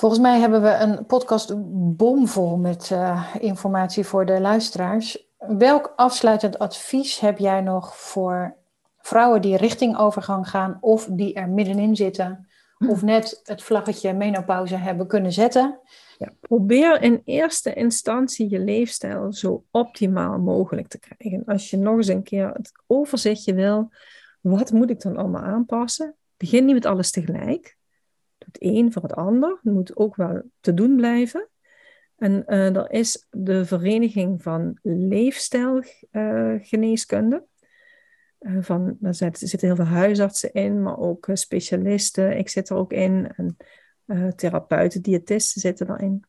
[0.00, 1.54] Volgens mij hebben we een podcast
[1.96, 5.26] bomvol met uh, informatie voor de luisteraars.
[5.38, 8.56] Welk afsluitend advies heb jij nog voor
[8.98, 12.48] vrouwen die richting overgang gaan of die er middenin zitten
[12.88, 15.80] of net het vlaggetje menopauze hebben kunnen zetten?
[16.18, 21.44] Ja, probeer in eerste instantie je leefstijl zo optimaal mogelijk te krijgen.
[21.44, 23.92] Als je nog eens een keer het overzichtje wil,
[24.40, 26.14] wat moet ik dan allemaal aanpassen?
[26.36, 27.78] Begin niet met alles tegelijk
[28.52, 29.58] het een voor het ander.
[29.62, 31.48] Moet ook wel te doen blijven.
[32.16, 37.44] En uh, er is de Vereniging van Leefstijlgeneeskunde.
[38.40, 42.38] Uh, van, daar zitten heel veel huisartsen in, maar ook uh, specialisten.
[42.38, 43.32] Ik zit er ook in.
[43.36, 43.56] En
[44.36, 46.24] therapeuten, diëtisten zitten erin.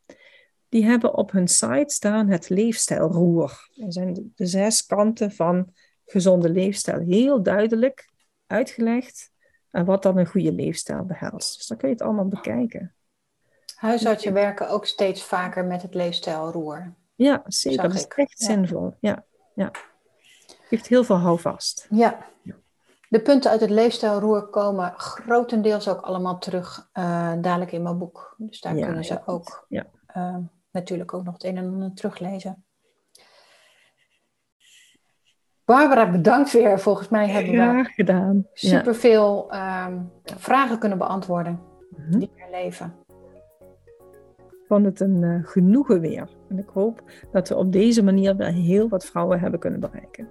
[0.70, 3.70] Die hebben op hun site staan het leefstijlroer.
[3.74, 5.74] Dat zijn de zes kanten van
[6.06, 7.00] gezonde leefstijl.
[7.00, 8.10] Heel duidelijk
[8.48, 9.31] uitgelegd
[9.72, 11.58] en wat dan een goede leefstijl behelst.
[11.58, 12.94] Dus dan kun je het allemaal bekijken.
[13.76, 16.94] Huisartsen werken ook steeds vaker met het leefstijlroer.
[17.16, 17.82] Ja, zeker.
[17.82, 18.94] Dat is echt zinvol.
[19.00, 19.26] Ja,
[19.56, 19.72] ja.
[20.62, 21.88] Geeft heel veel houvast.
[21.90, 22.30] Ja.
[23.10, 28.36] De punten uit het leefstijlroer komen grotendeels ook allemaal terug uh, dadelijk in mijn boek.
[28.38, 29.86] Dus daar kunnen ze ook ja.
[30.16, 30.38] uh,
[30.72, 32.66] natuurlijk ook nog het een en ander teruglezen.
[35.66, 36.80] Barbara, bedankt weer.
[36.80, 38.46] Volgens mij hebben we gedaan.
[38.54, 39.88] superveel ja.
[39.88, 42.94] um, vragen kunnen beantwoorden mm die er leven.
[44.38, 46.30] Ik vond het een uh, genoegen weer.
[46.50, 50.28] En ik hoop dat we op deze manier weer heel wat vrouwen hebben kunnen bereiken.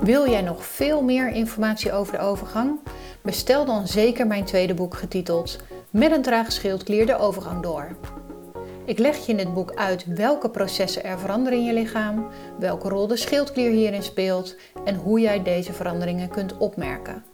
[0.00, 2.80] Wil jij nog veel meer informatie over de overgang?
[3.22, 7.96] Bestel dan zeker mijn tweede boek getiteld Met een trage schildklier de overgang door.
[8.88, 12.28] Ik leg je in het boek uit welke processen er veranderen in je lichaam,
[12.58, 17.24] welke rol de schildklier hierin speelt en hoe jij deze veranderingen kunt opmerken.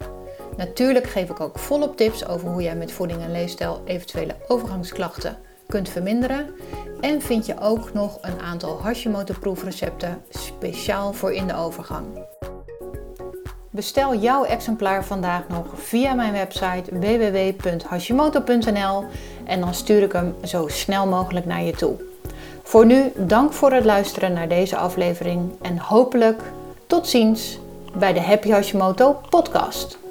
[0.57, 5.39] Natuurlijk geef ik ook volop tips over hoe jij met voeding en leefstijl eventuele overgangsklachten
[5.67, 6.55] kunt verminderen.
[7.01, 12.07] En vind je ook nog een aantal Hashimoto proefrecepten speciaal voor in de overgang.
[13.75, 19.05] Bestel jouw exemplaar vandaag nog via mijn website www.hashimoto.nl
[19.45, 21.95] en dan stuur ik hem zo snel mogelijk naar je toe.
[22.63, 26.43] Voor nu dank voor het luisteren naar deze aflevering en hopelijk
[26.87, 27.59] tot ziens
[27.99, 30.04] bij de Happy Hashimoto podcast.